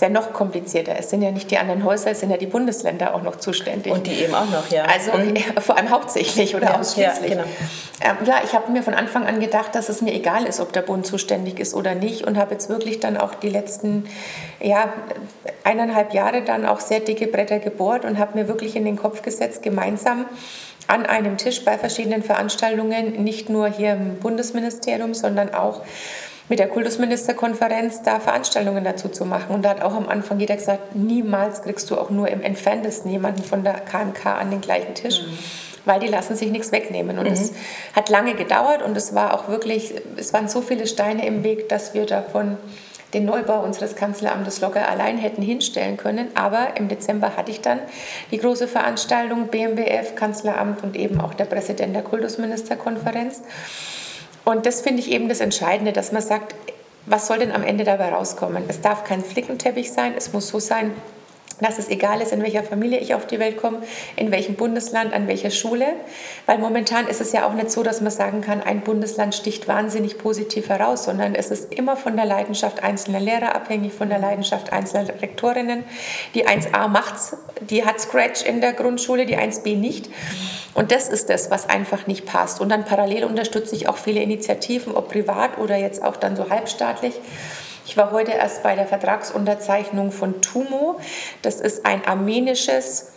[0.00, 0.94] ist ja noch komplizierter.
[0.98, 3.92] Es sind ja nicht die anderen Häuser, es sind ja die Bundesländer auch noch zuständig.
[3.92, 4.84] Und die eben auch noch, ja.
[4.84, 5.36] Also mhm.
[5.60, 7.32] vor allem hauptsächlich oder ja, ausschließlich.
[7.32, 7.48] Ja, genau.
[8.00, 10.72] ähm, ja ich habe mir von Anfang an gedacht, dass es mir egal ist, ob
[10.72, 14.06] der Bund zuständig ist oder nicht und habe jetzt wirklich dann auch die letzten
[14.58, 14.90] ja,
[15.64, 19.20] eineinhalb Jahre dann auch sehr dicke Bretter gebohrt und habe mir wirklich in den Kopf
[19.20, 20.24] gesetzt, gemeinsam
[20.86, 25.82] an einem Tisch bei verschiedenen Veranstaltungen, nicht nur hier im Bundesministerium, sondern auch
[26.50, 29.54] mit der Kultusministerkonferenz da Veranstaltungen dazu zu machen.
[29.54, 33.10] Und da hat auch am Anfang jeder gesagt, niemals kriegst du auch nur im entferntesten
[33.10, 35.22] jemanden von der KMK an den gleichen Tisch.
[35.22, 35.38] Mhm
[35.86, 37.18] weil die lassen sich nichts wegnehmen.
[37.18, 37.56] Und es mhm.
[37.96, 41.70] hat lange gedauert und es war auch wirklich, es waren so viele Steine im Weg,
[41.70, 42.58] dass wir davon
[43.14, 46.28] den Neubau unseres Kanzleramtes locker allein hätten hinstellen können.
[46.34, 47.80] Aber im Dezember hatte ich dann
[48.30, 53.42] die große Veranstaltung BMBF, Kanzleramt und eben auch der Präsident der Kultusministerkonferenz.
[54.50, 56.56] Und das finde ich eben das Entscheidende, dass man sagt,
[57.06, 58.64] was soll denn am Ende dabei rauskommen?
[58.66, 60.90] Es darf kein Flickenteppich sein, es muss so sein,
[61.60, 63.82] dass es egal ist, in welcher Familie ich auf die Welt komme,
[64.16, 65.86] in welchem Bundesland, an welcher Schule.
[66.46, 69.68] Weil momentan ist es ja auch nicht so, dass man sagen kann, ein Bundesland sticht
[69.68, 74.18] wahnsinnig positiv heraus, sondern es ist immer von der Leidenschaft einzelner Lehrer abhängig, von der
[74.18, 75.84] Leidenschaft einzelner Rektorinnen.
[76.34, 80.08] Die 1a macht's, die hat Scratch in der Grundschule, die 1b nicht.
[80.74, 82.60] Und das ist das, was einfach nicht passt.
[82.60, 86.48] Und dann parallel unterstütze ich auch viele Initiativen, ob privat oder jetzt auch dann so
[86.48, 87.14] halbstaatlich.
[87.90, 91.00] Ich war heute erst bei der Vertragsunterzeichnung von TUMO.
[91.42, 93.14] Das ist ein armenisches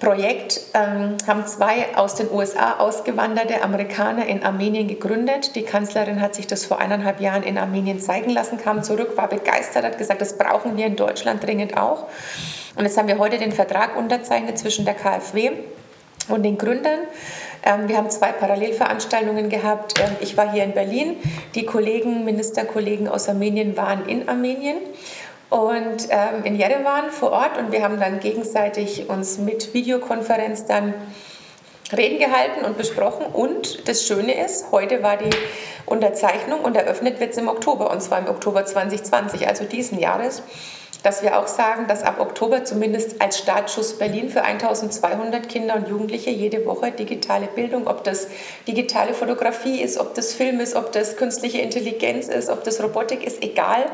[0.00, 5.54] Projekt ähm, haben zwei aus den USA ausgewanderte Amerikaner in Armenien gegründet.
[5.56, 9.28] Die Kanzlerin hat sich das vor eineinhalb Jahren in Armenien zeigen lassen, kam zurück, war
[9.28, 12.06] begeistert, hat gesagt, das brauchen wir in Deutschland dringend auch.
[12.76, 15.50] Und jetzt haben wir heute den Vertrag unterzeichnet zwischen der KfW
[16.28, 17.00] und den Gründern.
[17.64, 19.98] Ähm, wir haben zwei Parallelveranstaltungen gehabt.
[19.98, 21.16] Ähm, ich war hier in Berlin.
[21.54, 24.78] Die Kollegen, Ministerkollegen aus Armenien waren in Armenien
[25.50, 30.94] und ähm, in Jerewan vor Ort und wir haben dann gegenseitig uns mit Videokonferenz dann
[31.96, 35.30] Reden gehalten und besprochen und das Schöne ist, heute war die
[35.86, 40.42] Unterzeichnung und eröffnet wird es im Oktober und zwar im Oktober 2020, also diesen Jahres,
[41.02, 45.88] dass wir auch sagen, dass ab Oktober zumindest als Startschuss Berlin für 1200 Kinder und
[45.88, 48.28] Jugendliche jede Woche digitale Bildung, ob das
[48.66, 53.24] digitale Fotografie ist, ob das Film ist, ob das künstliche Intelligenz ist, ob das Robotik
[53.24, 53.86] ist, egal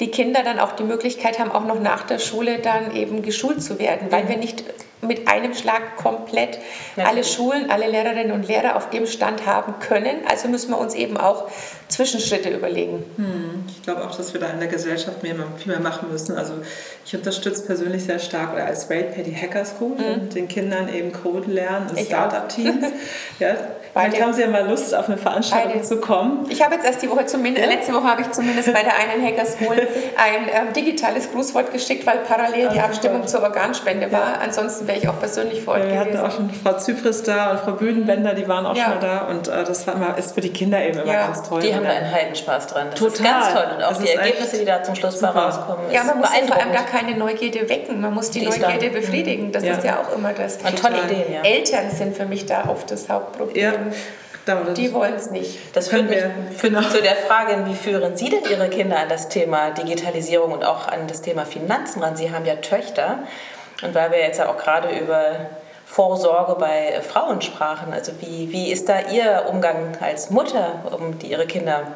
[0.00, 3.62] die Kinder dann auch die Möglichkeit haben, auch noch nach der Schule dann eben geschult
[3.62, 4.64] zu werden, weil wir nicht
[5.02, 6.58] mit einem Schlag komplett
[6.96, 7.08] Natürlich.
[7.08, 10.20] alle Schulen, alle Lehrerinnen und Lehrer auf dem Stand haben können.
[10.28, 11.48] Also müssen wir uns eben auch
[11.88, 13.04] Zwischenschritte überlegen.
[13.16, 16.36] Hm, ich glaube auch, dass wir da in der Gesellschaft mehr, viel mehr machen müssen.
[16.36, 16.54] Also
[17.04, 20.22] ich unterstütze persönlich sehr stark oder als Ratepay die Hacker School mhm.
[20.22, 22.86] und den Kindern eben Code lernen und Startup-Teams.
[23.38, 23.56] ja,
[23.98, 26.46] Vielleicht haben Sie ja mal Lust, auf eine Veranstaltung zu kommen.
[26.50, 27.72] Ich habe jetzt erst die Woche, zumindest, ja?
[27.72, 29.76] letzte Woche habe ich zumindest bei der einen Hacker School
[30.16, 33.28] ein ähm, digitales Grußwort geschickt, weil parallel die Abstimmung toll.
[33.28, 34.34] zur Organspende war.
[34.34, 34.40] Ja.
[34.44, 36.18] Ansonsten wäre ich auch persönlich vor Ort Wir gewesen.
[36.18, 39.48] hatten auch schon Frau Zypris da und Frau Bühnenbender, die waren auch schon da und
[39.48, 41.62] äh, das war immer, ist für die Kinder eben immer ganz toll.
[41.62, 42.88] Die haben da einen Heidenspaß dran.
[42.90, 43.14] Das Total.
[43.14, 45.90] ist ganz toll und auch das die Ergebnisse, die da zum Schluss mal rauskommen.
[45.90, 49.52] Ja, man muss vor allem gar keine Neugierde wecken, man muss die, die Neugierde befriedigen.
[49.52, 50.56] Das ist ja auch immer das.
[50.56, 51.42] Und tolle Ideen, ja.
[51.42, 53.92] Eltern sind für mich da oft das Hauptproblem.
[54.76, 55.58] Die wollen es nicht.
[55.74, 56.22] Das führt mich
[56.62, 56.82] genau.
[56.82, 60.86] zu der Frage, wie führen Sie denn Ihre Kinder an das Thema Digitalisierung und auch
[60.86, 62.16] an das Thema Finanzen ran?
[62.16, 63.18] Sie haben ja Töchter.
[63.82, 65.50] Und weil wir jetzt ja auch gerade über
[65.86, 71.28] Vorsorge bei Frauen sprachen, also wie, wie ist da Ihr Umgang als Mutter, um die,
[71.28, 71.92] Ihre Kinder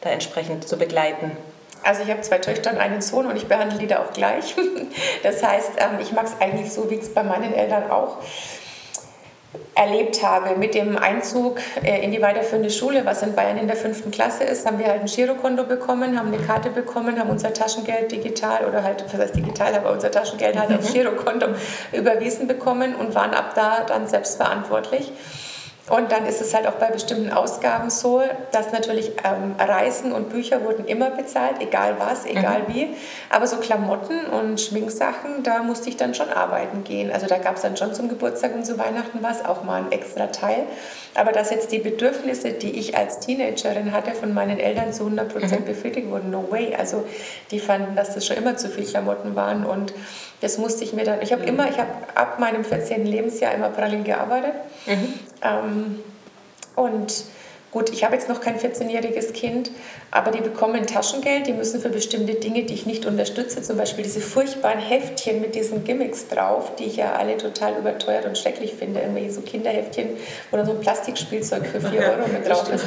[0.00, 1.36] da entsprechend zu begleiten?
[1.82, 4.56] Also ich habe zwei Töchter und einen Sohn und ich behandle die da auch gleich.
[5.22, 8.18] Das heißt, ähm, ich mag es eigentlich so, wie es bei meinen Eltern auch
[9.74, 10.56] erlebt habe.
[10.56, 14.44] Mit dem Einzug äh, in die weiterführende Schule, was in Bayern in der fünften Klasse
[14.44, 18.66] ist, haben wir halt ein Girokonto bekommen, haben eine Karte bekommen, haben unser Taschengeld digital
[18.66, 20.94] oder halt, was heißt digital, aber unser Taschengeld halt aufs mhm.
[20.94, 21.46] Girokonto
[21.92, 25.10] überwiesen bekommen und waren ab da dann selbstverantwortlich.
[25.90, 28.22] Und dann ist es halt auch bei bestimmten Ausgaben so,
[28.52, 32.74] dass natürlich ähm, Reisen und Bücher wurden immer bezahlt, egal was, egal mhm.
[32.74, 32.96] wie.
[33.28, 37.12] Aber so Klamotten und Schminksachen, da musste ich dann schon arbeiten gehen.
[37.12, 39.92] Also da gab es dann schon zum Geburtstag und zu Weihnachten was, auch mal ein
[39.92, 40.66] extra Teil.
[41.14, 45.32] Aber dass jetzt die Bedürfnisse, die ich als Teenagerin hatte, von meinen Eltern zu 100
[45.32, 45.66] Prozent mhm.
[45.66, 46.74] befriedigt wurden, no way.
[46.74, 47.04] Also
[47.50, 49.94] die fanden, dass das schon immer zu viel Klamotten waren und
[50.40, 53.06] das musste ich mir dann, ich habe immer, ich habe ab meinem 14.
[53.06, 54.54] Lebensjahr immer parallel gearbeitet.
[54.86, 55.14] Mhm.
[55.42, 56.00] Ähm,
[56.76, 57.24] und
[57.74, 59.70] gut, ich habe jetzt noch kein 14-jähriges Kind,
[60.12, 64.04] aber die bekommen Taschengeld, die müssen für bestimmte Dinge, die ich nicht unterstütze, zum Beispiel
[64.04, 68.74] diese furchtbaren Heftchen mit diesen Gimmicks drauf, die ich ja alle total überteuert und schrecklich
[68.74, 70.10] finde, irgendwelche so Kinderheftchen,
[70.52, 72.86] dann so ein Plastikspielzeug für 4 Euro mit drauf ist.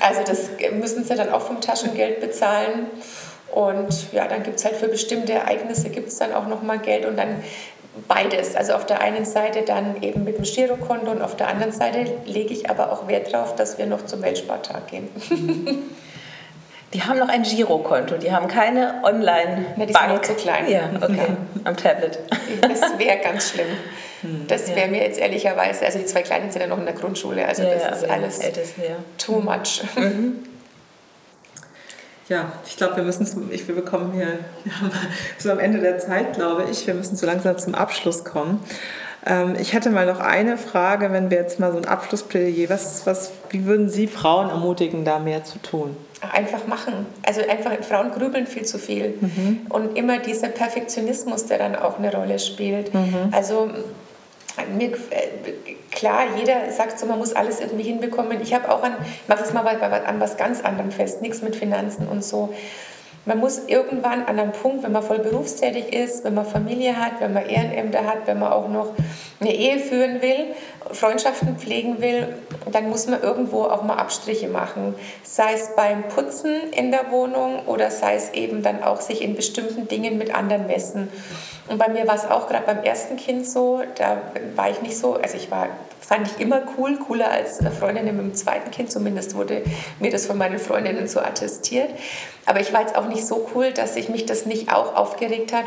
[0.00, 2.86] Also das müssen sie dann auch vom Taschengeld bezahlen.
[3.52, 7.04] Und ja, dann gibt es halt für bestimmte Ereignisse gibt es dann auch nochmal Geld
[7.04, 7.44] und dann
[8.08, 8.56] beides.
[8.56, 12.04] Also auf der einen Seite dann eben mit dem Girokonto und auf der anderen Seite
[12.26, 15.08] lege ich aber auch Wert darauf, dass wir noch zum Weltspartag gehen.
[16.94, 19.78] Die haben noch ein Girokonto, die haben keine Online-Bank.
[19.78, 20.68] Ja, die sind noch zu klein.
[20.68, 21.26] Ja, okay,
[21.64, 22.18] am Tablet.
[22.60, 23.68] Das wäre ganz schlimm.
[24.20, 24.86] Hm, das wäre ja.
[24.88, 27.70] mir jetzt ehrlicherweise, also die zwei Kleinen sind ja noch in der Grundschule, also ja,
[27.74, 28.40] das ist alles
[29.16, 29.82] too much.
[29.96, 30.44] Mhm.
[32.32, 34.90] Ja, ich glaube, wir müssen zum, ich, wir bekommen hier, wir haben
[35.38, 38.60] so am Ende der Zeit, glaube ich, wir müssen so langsam zum Abschluss kommen.
[39.26, 43.06] Ähm, ich hätte mal noch eine Frage, wenn wir jetzt mal so ein Abschlussplädoyer, was,
[43.06, 45.94] was, wie würden Sie Frauen ermutigen, da mehr zu tun?
[46.32, 47.04] Einfach machen.
[47.22, 49.12] Also einfach, Frauen grübeln viel zu viel.
[49.20, 49.66] Mhm.
[49.68, 52.94] Und immer dieser Perfektionismus, der dann auch eine Rolle spielt.
[52.94, 53.28] Mhm.
[53.32, 53.68] Also
[54.76, 58.40] mir, äh, klar, jeder sagt so, man muss alles irgendwie hinbekommen.
[58.40, 61.56] Ich habe auch an, ich mache das mal an was ganz anderem fest, nichts mit
[61.56, 62.54] Finanzen und so.
[63.24, 67.20] Man muss irgendwann an einem Punkt, wenn man voll berufstätig ist, wenn man Familie hat,
[67.20, 68.88] wenn man Ehrenämter hat, wenn man auch noch
[69.40, 70.54] eine Ehe führen will,
[70.90, 72.34] Freundschaften pflegen will,
[72.72, 74.96] dann muss man irgendwo auch mal Abstriche machen.
[75.22, 79.36] Sei es beim Putzen in der Wohnung oder sei es eben dann auch sich in
[79.36, 81.08] bestimmten Dingen mit anderen messen.
[81.68, 84.20] Und bei mir war es auch gerade beim ersten Kind so, da
[84.56, 85.68] war ich nicht so, also ich war,
[86.02, 89.62] fand ich immer cool, cooler als Freundinnen mit dem zweiten Kind, zumindest wurde
[90.00, 91.90] mir das von meinen Freundinnen so attestiert.
[92.44, 95.52] Aber ich war jetzt auch nicht so cool, dass sich mich das nicht auch aufgeregt
[95.52, 95.64] hat,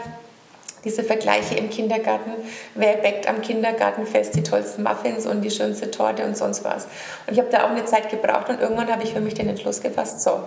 [0.83, 2.31] diese Vergleiche im Kindergarten.
[2.75, 6.85] Wer backt am Kindergartenfest die tollsten Muffins und die schönste Torte und sonst was.
[7.25, 9.49] Und ich habe da auch eine Zeit gebraucht und irgendwann habe ich für mich den
[9.49, 10.41] Entschluss gefasst, so,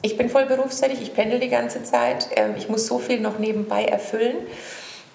[0.00, 3.38] ich bin voll berufstätig, ich pendel die ganze Zeit, ähm, ich muss so viel noch
[3.38, 4.36] nebenbei erfüllen.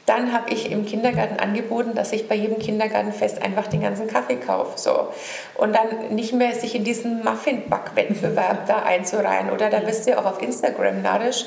[0.08, 4.38] Dann habe ich im Kindergarten angeboten, dass ich bei jedem Kindergartenfest einfach den ganzen Kaffee
[4.38, 4.80] kaufe.
[4.80, 5.10] So.
[5.56, 9.52] Und dann nicht mehr sich in diesen Muffin-Backwettbewerb da einzureihen.
[9.52, 11.46] Oder da bist du ja auch auf Instagram narrisch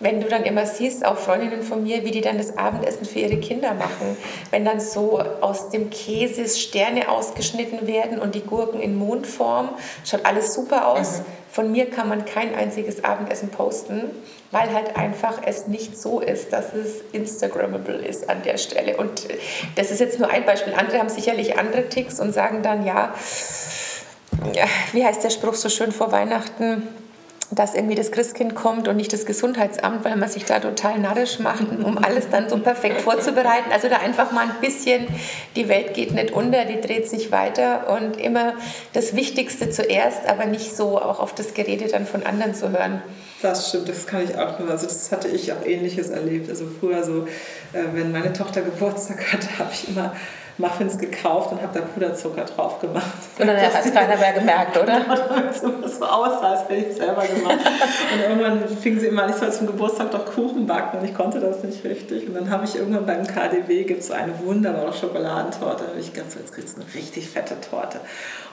[0.00, 3.20] wenn du dann immer siehst, auch Freundinnen von mir, wie die dann das Abendessen für
[3.20, 4.16] ihre Kinder machen,
[4.50, 9.68] wenn dann so aus dem Käse Sterne ausgeschnitten werden und die Gurken in Mondform,
[10.04, 11.18] schaut alles super aus.
[11.18, 11.24] Mhm.
[11.52, 14.10] Von mir kann man kein einziges Abendessen posten,
[14.52, 18.96] weil halt einfach es nicht so ist, dass es Instagrammable ist an der Stelle.
[18.96, 19.26] Und
[19.74, 20.74] das ist jetzt nur ein Beispiel.
[20.74, 23.14] Andere haben sicherlich andere Ticks und sagen dann, ja,
[24.92, 26.86] wie heißt der Spruch so schön vor Weihnachten?
[27.50, 31.38] Dass irgendwie das Christkind kommt und nicht das Gesundheitsamt, weil man sich da total narrisch
[31.40, 33.72] macht, um alles dann so perfekt vorzubereiten.
[33.72, 35.08] Also da einfach mal ein bisschen,
[35.56, 38.54] die Welt geht nicht unter, die dreht sich weiter und immer
[38.92, 43.02] das Wichtigste zuerst, aber nicht so auch auf das Gerede dann von anderen zu hören.
[43.42, 44.70] Das stimmt, das kann ich auch nur.
[44.70, 46.50] Also das hatte ich auch ähnliches erlebt.
[46.50, 47.26] Also früher so,
[47.72, 50.14] äh, wenn meine Tochter Geburtstag hatte, habe ich immer
[50.60, 53.04] Muffins gekauft und habe da Puderzucker drauf gemacht.
[53.38, 55.00] Und dann hat es keiner mehr gemerkt, oder?
[55.60, 57.58] Damit es so aussah, als hätte ich es selber gemacht.
[58.12, 61.14] und irgendwann fing sie immer an, ich soll zum Geburtstag doch Kuchen backen und ich
[61.14, 62.28] konnte das nicht richtig.
[62.28, 65.88] Und dann habe ich irgendwann beim KDW, gibt es so eine wunderbare Schokoladentorte.
[65.88, 68.00] Habe ich so, jetzt kriegst du eine richtig fette Torte.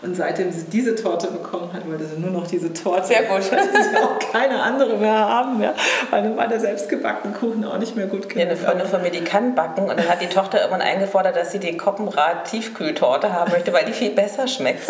[0.01, 3.07] Und seitdem sie diese Torte bekommen hat, wollte sie nur noch diese Torte.
[3.07, 3.51] Sehr gut.
[3.51, 5.73] Wollte sie auch keine andere mehr haben, ja?
[6.09, 8.37] weil dann war der selbstgebackene Kuchen auch nicht mehr gut genug.
[8.37, 11.35] Ja, eine Freundin von mir, die kann backen und dann hat die Tochter irgendwann eingefordert,
[11.35, 14.87] dass sie den Koppenrad Tiefkühltorte haben möchte, weil die viel besser schmeckt.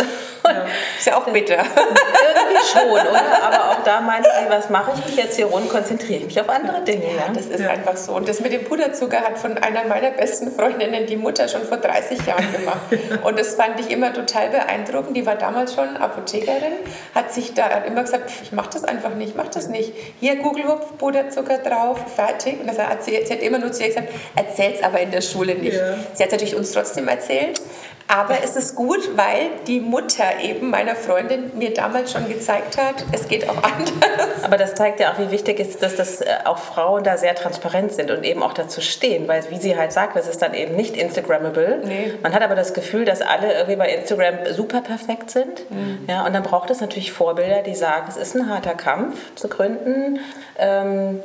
[0.48, 0.66] Ja.
[0.98, 1.58] Ist ja auch bitter.
[1.58, 3.22] Irgendwie schon, oder?
[3.44, 6.40] Aber auch da meinte sie, was mache ich mich jetzt hier rund, konzentriere ich mich
[6.40, 7.04] auf andere Dinge.
[7.04, 7.70] Ja, das ist ja.
[7.70, 8.14] einfach so.
[8.14, 11.78] Und das mit dem Puderzucker hat von einer meiner besten Freundinnen die Mutter schon vor
[11.78, 13.24] 30 Jahren gemacht.
[13.24, 15.18] Und das fand ich immer total beeindruckend.
[15.18, 16.74] Die war damals schon Apothekerin,
[17.14, 19.92] hat sich da hat immer gesagt, ich mache das einfach nicht, ich mache das nicht.
[20.20, 22.62] Hier Gugelhupf, Puderzucker drauf, fertig.
[22.62, 25.22] Und das hat sie, sie hat immer nur zu ihr gesagt, erzähl's aber in der
[25.22, 25.76] Schule nicht.
[25.76, 25.96] Ja.
[26.14, 27.62] Sie hat es natürlich uns trotzdem erzählt.
[28.10, 33.04] Aber es ist gut, weil die Mutter eben meiner Freundin mir damals schon gezeigt hat,
[33.12, 34.44] es geht auch anders.
[34.44, 37.36] Aber das zeigt ja auch, wie wichtig ist, dass das äh, auch Frauen da sehr
[37.36, 40.54] transparent sind und eben auch dazu stehen, weil wie sie halt sagt, das ist dann
[40.54, 41.82] eben nicht Instagrammable.
[41.84, 42.14] Nee.
[42.24, 45.70] Man hat aber das Gefühl, dass alle irgendwie bei Instagram super perfekt sind.
[45.70, 46.06] Mhm.
[46.08, 49.50] Ja, und dann braucht es natürlich Vorbilder, die sagen, es ist ein harter Kampf zu
[49.50, 50.20] gründen.
[50.58, 51.20] Ähm,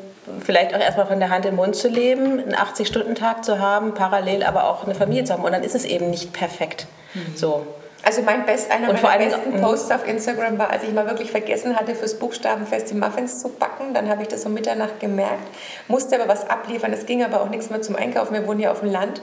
[0.45, 4.43] vielleicht auch erstmal von der Hand im Mund zu leben, einen 80-Stunden-Tag zu haben, parallel
[4.43, 5.45] aber auch eine Familie zu haben.
[5.45, 6.87] Und dann ist es eben nicht perfekt.
[7.15, 7.37] Mhm.
[7.37, 7.67] So.
[8.05, 9.61] Also mein Best, einer und meiner besten mhm.
[9.61, 13.49] Posts auf Instagram war, als ich mal wirklich vergessen hatte, fürs Buchstabenfest die Muffins zu
[13.49, 13.95] backen.
[13.95, 15.47] Dann habe ich das um Mitternacht gemerkt,
[15.87, 16.93] musste aber was abliefern.
[16.93, 18.35] Es ging aber auch nichts mehr zum Einkaufen.
[18.35, 19.23] Wir wohnen ja auf dem Land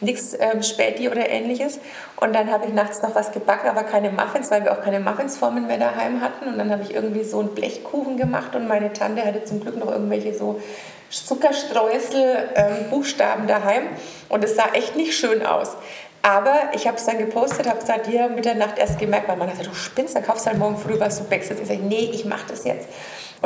[0.00, 1.80] nichts ähm, Späti oder ähnliches.
[2.16, 5.00] Und dann habe ich nachts noch was gebacken, aber keine Muffins, weil wir auch keine
[5.00, 6.46] Muffinsformen mehr daheim hatten.
[6.48, 9.76] Und dann habe ich irgendwie so einen Blechkuchen gemacht und meine Tante hatte zum Glück
[9.76, 10.60] noch irgendwelche so
[11.10, 13.84] Zuckerstreusel, ähm, Buchstaben daheim.
[14.28, 15.76] Und es sah echt nicht schön aus.
[16.22, 19.62] Aber ich habe es dann gepostet, habe gesagt, hier Mitternacht erst gemerkt, weil man dachte,
[19.62, 22.24] du spinnst, dann kaufst du halt morgen früh was, du backst Ich sage, nee, ich
[22.24, 22.88] mache das jetzt.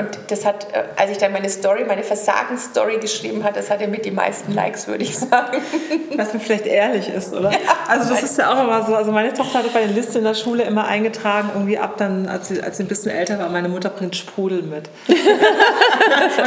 [0.01, 3.89] Und das hat, äh, als ich dann meine Story, meine Versagensstory geschrieben habe, das hatte
[3.89, 5.59] mit die meisten Likes, würde ich sagen.
[6.17, 7.51] Was mir vielleicht ehrlich ist, oder?
[7.51, 8.95] Ja, also das ist ja auch immer so.
[8.95, 12.29] Also meine Tochter hatte bei der Liste in der Schule immer eingetragen, irgendwie ab dann,
[12.29, 14.89] als sie, als sie ein bisschen älter war, meine Mutter bringt Sprudel mit.
[15.09, 15.15] die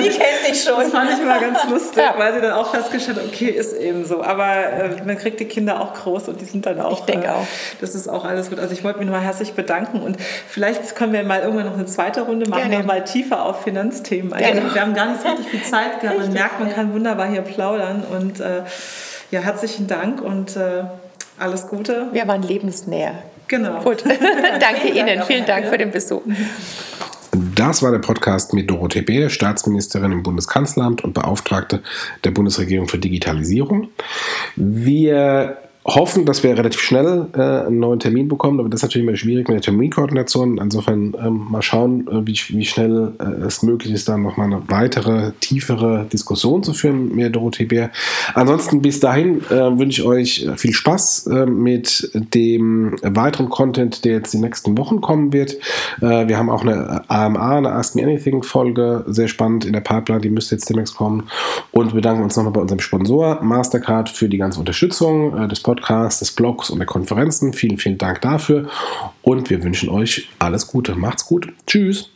[0.10, 0.80] kennt dich schon.
[0.80, 2.16] Das fand ich immer ganz lustig, ja.
[2.18, 4.24] weil sie dann auch festgestellt hat, okay, ist eben so.
[4.24, 7.00] Aber äh, man kriegt die Kinder auch groß und die sind dann auch.
[7.00, 7.48] Ich denke äh, auch.
[7.82, 8.60] Das ist auch alles gut.
[8.60, 11.74] Also ich wollte mich nur mal herzlich bedanken und vielleicht können wir mal irgendwann noch
[11.74, 14.64] eine zweite Runde machen, ja, mal tiefer tiefer auf Finanzthemen eingehen.
[14.64, 14.74] Genau.
[14.74, 16.20] Wir haben gar nicht so richtig viel Zeit gehabt.
[16.20, 18.04] Man merkt, man kann wunderbar hier plaudern.
[18.04, 18.64] Und äh,
[19.32, 20.84] ja, herzlichen Dank und äh,
[21.40, 22.08] alles Gute.
[22.12, 23.16] Wir waren lebensnäher.
[23.48, 23.82] Genau.
[23.82, 24.04] Gut.
[24.60, 25.24] Danke Ihnen.
[25.24, 26.22] Vielen Dank für den Besuch.
[27.56, 31.82] Das war der Podcast mit Dorothee Beer, Staatsministerin im Bundeskanzleramt und Beauftragte
[32.24, 33.90] der Bundesregierung für Digitalisierung.
[34.56, 39.08] Wir hoffen, dass wir relativ schnell äh, einen neuen Termin bekommen, aber das ist natürlich
[39.08, 40.58] immer schwierig mit der Terminkoordination.
[40.58, 44.62] Insofern ähm, mal schauen, äh, wie, wie schnell äh, es möglich ist, dann nochmal eine
[44.68, 47.92] weitere, tiefere Diskussion zu führen mit Dorothee Bär.
[48.34, 54.14] Ansonsten bis dahin äh, wünsche ich euch viel Spaß äh, mit dem weiteren Content, der
[54.14, 55.58] jetzt die nächsten Wochen kommen wird.
[56.02, 59.82] Äh, wir haben auch eine AMA, eine Ask Me Anything Folge, sehr spannend in der
[59.82, 61.24] Pipeline, die müsste jetzt demnächst kommen.
[61.72, 65.73] Und wir danken uns nochmal bei unserem Sponsor Mastercard für die ganze Unterstützung des Podcasts
[65.74, 67.52] Podcasts, des Blogs und der Konferenzen.
[67.54, 68.70] Vielen, vielen Dank dafür
[69.24, 70.94] und wir wünschen euch alles Gute.
[70.96, 71.52] Macht's gut.
[71.66, 72.12] Tschüss.